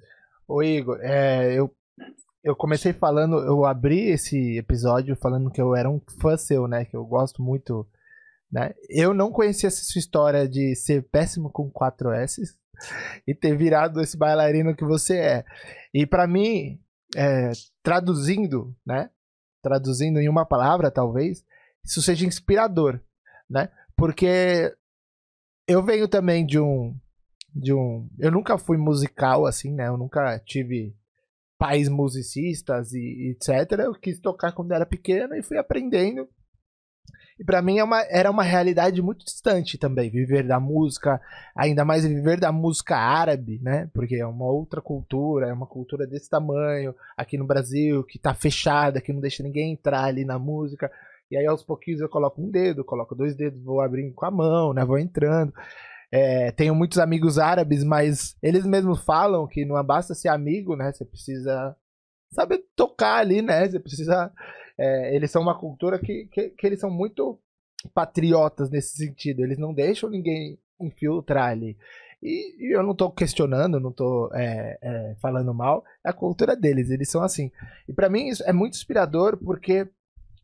[0.47, 1.73] Ô Igor, é, eu,
[2.43, 6.85] eu comecei falando, eu abri esse episódio falando que eu era um fã seu, né?
[6.85, 7.87] Que eu gosto muito.
[8.51, 8.73] Né?
[8.89, 12.41] Eu não conhecia essa sua história de ser péssimo com 4 S,
[13.27, 15.45] e ter virado esse bailarino que você é.
[15.93, 16.79] E para mim,
[17.15, 17.51] é,
[17.83, 19.09] traduzindo, né?
[19.61, 21.45] Traduzindo em uma palavra, talvez,
[21.83, 22.99] isso seja inspirador,
[23.49, 23.69] né?
[23.95, 24.75] Porque
[25.67, 26.95] eu venho também de um
[27.53, 29.87] de um, eu nunca fui musical assim, né?
[29.87, 30.95] Eu nunca tive
[31.57, 33.79] pais musicistas e etc.
[33.79, 36.27] Eu quis tocar quando era pequeno e fui aprendendo
[37.41, 41.19] e para mim é uma, era uma realidade muito distante também, viver da música,
[41.55, 43.89] ainda mais viver da música árabe, né?
[43.95, 48.35] Porque é uma outra cultura, é uma cultura desse tamanho, aqui no Brasil, que tá
[48.35, 50.91] fechada, que não deixa ninguém entrar ali na música.
[51.31, 54.29] E aí aos pouquinhos eu coloco um dedo, coloco dois dedos, vou abrindo com a
[54.29, 54.85] mão, né?
[54.85, 55.51] Vou entrando.
[56.11, 60.91] É, tenho muitos amigos árabes, mas eles mesmos falam que não basta ser amigo, né?
[60.91, 61.75] Você precisa
[62.31, 63.67] saber tocar ali, né?
[63.67, 64.31] Você precisa
[64.81, 67.39] é, eles são uma cultura que, que, que, eles são muito
[67.93, 69.43] patriotas nesse sentido.
[69.43, 71.77] Eles não deixam ninguém infiltrar ali.
[72.21, 75.83] E, e eu não estou questionando, não estou é, é, falando mal.
[76.03, 77.51] É a cultura deles, eles são assim.
[77.87, 79.87] E para mim isso é muito inspirador porque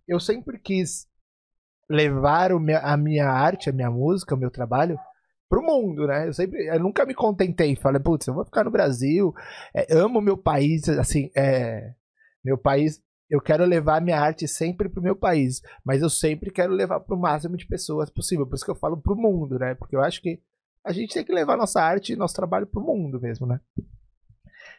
[0.08, 1.08] eu sempre quis
[1.90, 5.00] levar o meu, a minha arte, a minha música, o meu trabalho
[5.50, 6.28] pro mundo, né?
[6.28, 7.76] Eu sempre, eu nunca me contentei.
[7.76, 9.34] Falei, putz, eu vou ficar no Brasil,
[9.74, 11.94] é, amo meu país, assim, é,
[12.44, 16.74] meu país eu quero levar minha arte sempre pro meu país, mas eu sempre quero
[16.74, 18.46] levar pro máximo de pessoas possível.
[18.48, 19.76] Por isso que eu falo pro mundo, né?
[19.76, 20.42] Porque eu acho que
[20.84, 23.60] a gente tem que levar nossa arte e nosso trabalho pro mundo mesmo, né?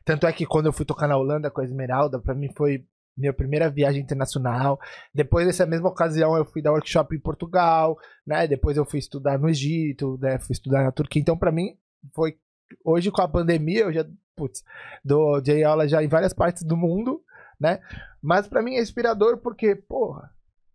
[0.05, 2.87] Tanto é que quando eu fui tocar na Holanda com a Esmeralda, para mim foi
[3.15, 4.79] minha primeira viagem internacional.
[5.13, 8.47] Depois dessa mesma ocasião eu fui dar workshop em Portugal, né?
[8.47, 10.39] Depois eu fui estudar no Egito, né?
[10.39, 11.21] Fui estudar na Turquia.
[11.21, 11.77] Então para mim
[12.15, 12.39] foi
[12.85, 14.07] hoje com a pandemia eu já
[14.39, 14.63] putz,
[15.05, 17.21] dou de aula já em várias partes do mundo,
[17.61, 17.81] né?
[18.23, 20.31] Mas para mim é inspirador porque, porra,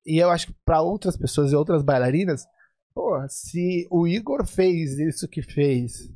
[0.06, 2.46] e eu acho que para outras pessoas e outras bailarinas,
[2.94, 6.12] porra, se o Igor fez isso que fez,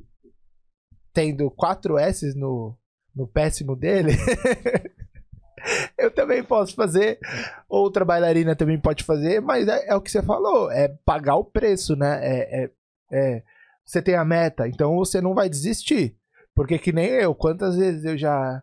[1.14, 2.77] tendo quatro S no,
[3.15, 4.11] no péssimo dele,
[5.98, 7.19] eu também posso fazer,
[7.68, 11.45] outra bailarina também pode fazer, mas é, é o que você falou, é pagar o
[11.45, 12.19] preço, né?
[12.22, 12.72] É, é,
[13.11, 13.44] é,
[13.85, 16.18] você tem a meta, então você não vai desistir.
[16.53, 18.61] Porque que nem eu, quantas vezes eu já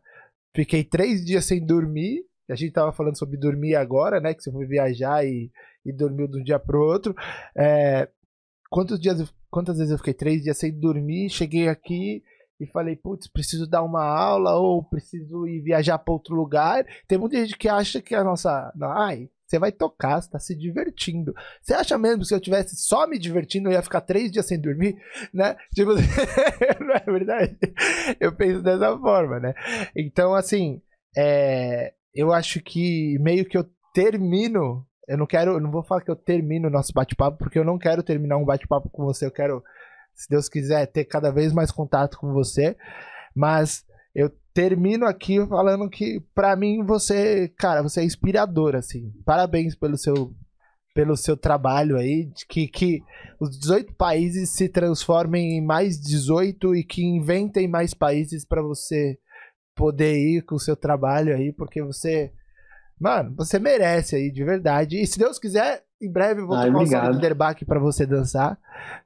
[0.55, 4.35] fiquei três dias sem dormir, a gente tava falando sobre dormir agora, né?
[4.35, 5.51] Que você foi viajar e,
[5.85, 7.15] e dormiu de um dia pro outro.
[7.57, 8.09] É,
[8.71, 12.23] quantos dias, quantas vezes eu fiquei três dias sem dormir, cheguei aqui
[12.61, 16.87] e falei, putz, preciso dar uma aula ou preciso ir viajar para outro lugar.
[17.09, 18.73] Tem muita gente que acha que a nossa.
[18.81, 21.35] Ai, você vai tocar, você tá se divertindo.
[21.61, 24.47] Você acha mesmo que se eu tivesse só me divertindo, eu ia ficar três dias
[24.47, 24.97] sem dormir,
[25.33, 25.57] né?
[25.75, 25.93] Tipo,
[26.81, 27.57] não é verdade?
[28.19, 29.55] Eu penso dessa forma, né?
[29.95, 30.81] Então, assim,
[31.17, 34.87] é, eu acho que meio que eu termino.
[35.07, 37.65] Eu não quero, eu não vou falar que eu termino o nosso bate-papo, porque eu
[37.65, 39.27] não quero terminar um bate-papo com você.
[39.27, 39.63] Eu quero
[40.15, 42.77] se Deus quiser, ter cada vez mais contato com você.
[43.35, 43.85] Mas
[44.55, 49.13] termino aqui falando que, para mim, você, cara, você é inspirador, assim.
[49.25, 50.33] Parabéns pelo seu,
[50.95, 53.03] pelo seu trabalho aí, que, que
[53.41, 59.19] os 18 países se transformem em mais 18 e que inventem mais países para você
[59.75, 62.33] poder ir com o seu trabalho aí, porque você,
[62.99, 65.03] mano, você merece aí, de verdade.
[65.03, 68.59] E se Deus quiser, em breve eu vou Ai, tomar um Linderbach para você dançar.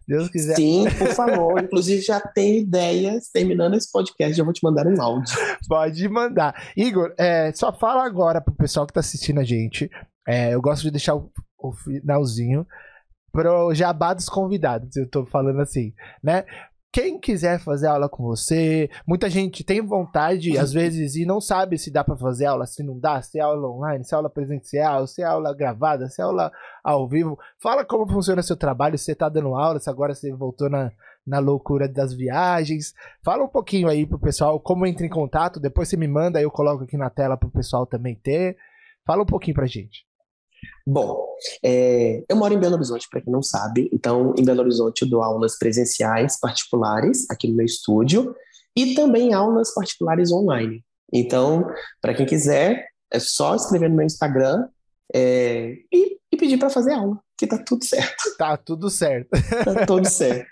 [0.06, 0.56] Deus quiser.
[0.56, 1.60] Sim, por favor.
[1.62, 3.28] Inclusive, já tem ideias.
[3.30, 5.36] Terminando esse podcast, já vou te mandar um áudio.
[5.68, 6.54] Pode mandar.
[6.76, 9.90] Igor, é, só fala agora pro pessoal que tá assistindo a gente.
[10.26, 12.66] É, eu gosto de deixar o, o finalzinho
[13.32, 14.96] pro jabá dos convidados.
[14.96, 15.92] Eu tô falando assim,
[16.22, 16.44] né?
[16.90, 21.76] Quem quiser fazer aula com você, muita gente tem vontade, às vezes, e não sabe
[21.78, 24.30] se dá para fazer aula, se não dá, se é aula online, se é aula
[24.30, 26.50] presencial, se é aula gravada, se é aula
[26.82, 27.38] ao vivo.
[27.62, 30.90] Fala como funciona seu trabalho, se você tá dando aula, se agora você voltou na,
[31.26, 32.94] na loucura das viagens.
[33.22, 36.50] Fala um pouquinho aí pro pessoal como entra em contato, depois você me manda, eu
[36.50, 38.56] coloco aqui na tela pro pessoal também ter.
[39.06, 40.07] Fala um pouquinho pra gente.
[40.90, 41.22] Bom,
[41.62, 43.90] é, eu moro em Belo Horizonte, para quem não sabe.
[43.92, 48.34] Então, em Belo Horizonte, eu dou aulas presenciais particulares aqui no meu estúdio
[48.74, 50.82] e também aulas particulares online.
[51.12, 51.66] Então,
[52.00, 54.66] para quem quiser, é só escrever no meu Instagram
[55.14, 58.36] é, e, e, pedir para fazer aula, que tá tudo certo.
[58.38, 59.28] Tá tudo certo.
[59.64, 60.48] Tá tudo certo.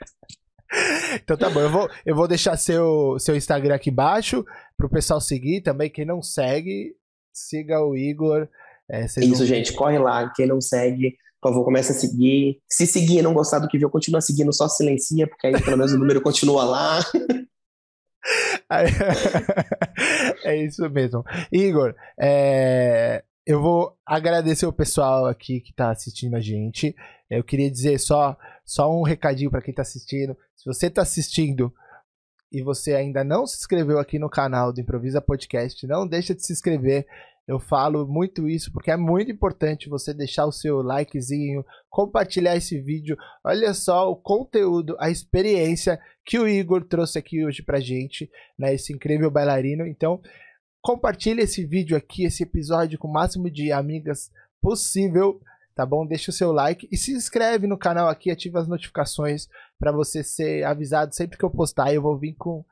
[1.15, 4.45] então tá bom, eu vou, eu vou deixar seu, seu Instagram aqui embaixo
[4.77, 5.89] para o pessoal seguir também.
[5.89, 6.95] Quem não segue,
[7.33, 8.47] siga o Igor.
[8.91, 9.47] É, Isso, não...
[9.47, 10.33] gente, corre lá.
[10.35, 12.61] Quem não segue, por favor, comece a seguir.
[12.71, 15.77] Se seguir e não gostar do que viu, continua seguindo, só silencia, porque aí pelo
[15.77, 17.01] menos o número continua lá.
[20.45, 21.25] é isso mesmo.
[21.53, 23.23] Igor, é...
[23.47, 26.95] eu vou agradecer o pessoal aqui que está assistindo a gente.
[27.31, 30.37] Eu queria dizer só, só um recadinho para quem está assistindo.
[30.57, 31.73] Se você está assistindo
[32.51, 36.45] e você ainda não se inscreveu aqui no canal do Improvisa Podcast, não deixa de
[36.45, 37.07] se inscrever.
[37.47, 42.81] Eu falo muito isso porque é muito importante você deixar o seu likezinho, compartilhar esse
[42.81, 43.17] vídeo.
[43.45, 48.29] Olha só o conteúdo, a experiência que o Igor trouxe aqui hoje pra gente,
[48.59, 48.75] né?
[48.75, 49.87] Esse incrível bailarino.
[49.87, 50.21] Então,
[50.83, 55.41] compartilhe esse vídeo aqui, esse episódio com o máximo de amigas possível,
[55.73, 56.05] tá bom?
[56.05, 59.49] Deixa o seu like e se inscreve no canal aqui, ativa as notificações
[59.79, 61.95] para você ser avisado sempre que eu postar.
[61.95, 62.65] Eu vou vir com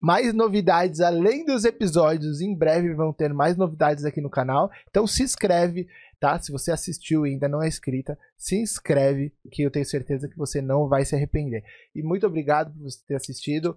[0.00, 2.40] mais novidades além dos episódios.
[2.40, 4.70] Em breve vão ter mais novidades aqui no canal.
[4.88, 5.88] Então se inscreve,
[6.20, 6.38] tá?
[6.38, 10.36] Se você assistiu e ainda não é inscrita, se inscreve que eu tenho certeza que
[10.36, 11.64] você não vai se arrepender.
[11.94, 13.76] E muito obrigado por você ter assistido.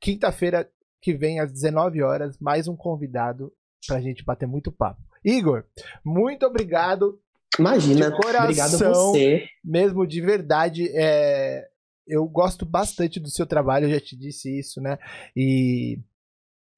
[0.00, 0.68] Quinta-feira
[1.00, 3.52] que vem às 19 horas, mais um convidado
[3.86, 5.00] pra gente bater muito papo.
[5.24, 5.64] Igor,
[6.04, 7.20] muito obrigado.
[7.58, 9.48] Imagina, de coração, obrigado a você.
[9.64, 11.67] Mesmo de verdade, é,
[12.08, 14.98] eu gosto bastante do seu trabalho, eu já te disse isso, né?
[15.36, 15.98] E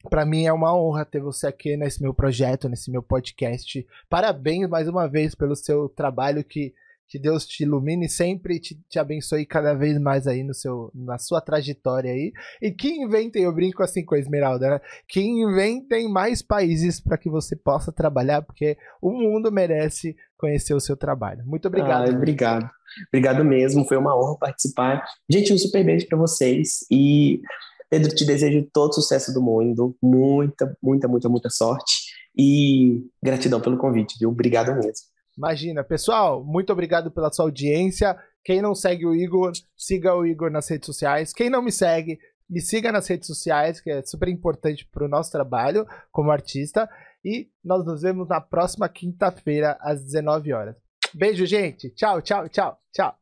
[0.08, 3.86] para mim é uma honra ter você aqui nesse meu projeto, nesse meu podcast.
[4.08, 6.74] Parabéns mais uma vez pelo seu trabalho que,
[7.10, 10.92] Que Deus te ilumine sempre e te, te abençoe cada vez mais aí no seu,
[10.94, 12.32] na sua trajetória aí.
[12.62, 14.80] E que inventem, eu brinco assim com a Esmeralda, né?
[15.08, 20.80] Que inventem mais países para que você possa trabalhar, porque o mundo merece conhecer o
[20.80, 21.44] seu trabalho.
[21.44, 22.08] Muito obrigado.
[22.08, 22.70] Ah, obrigado.
[23.08, 25.04] Obrigado mesmo, foi uma honra participar.
[25.28, 27.40] Gente, um super beijo para vocês e
[27.90, 31.92] Pedro, te desejo todo sucesso do mundo, muita, muita, muita, muita sorte
[32.38, 34.30] e gratidão pelo convite, viu?
[34.30, 35.09] Obrigado mesmo.
[35.40, 38.14] Imagina, pessoal, muito obrigado pela sua audiência.
[38.44, 41.32] Quem não segue o Igor, siga o Igor nas redes sociais.
[41.32, 42.18] Quem não me segue,
[42.48, 46.86] me siga nas redes sociais, que é super importante para o nosso trabalho como artista.
[47.24, 50.76] E nós nos vemos na próxima quinta-feira, às 19 horas.
[51.14, 51.88] Beijo, gente.
[51.94, 53.16] Tchau, tchau, tchau, tchau.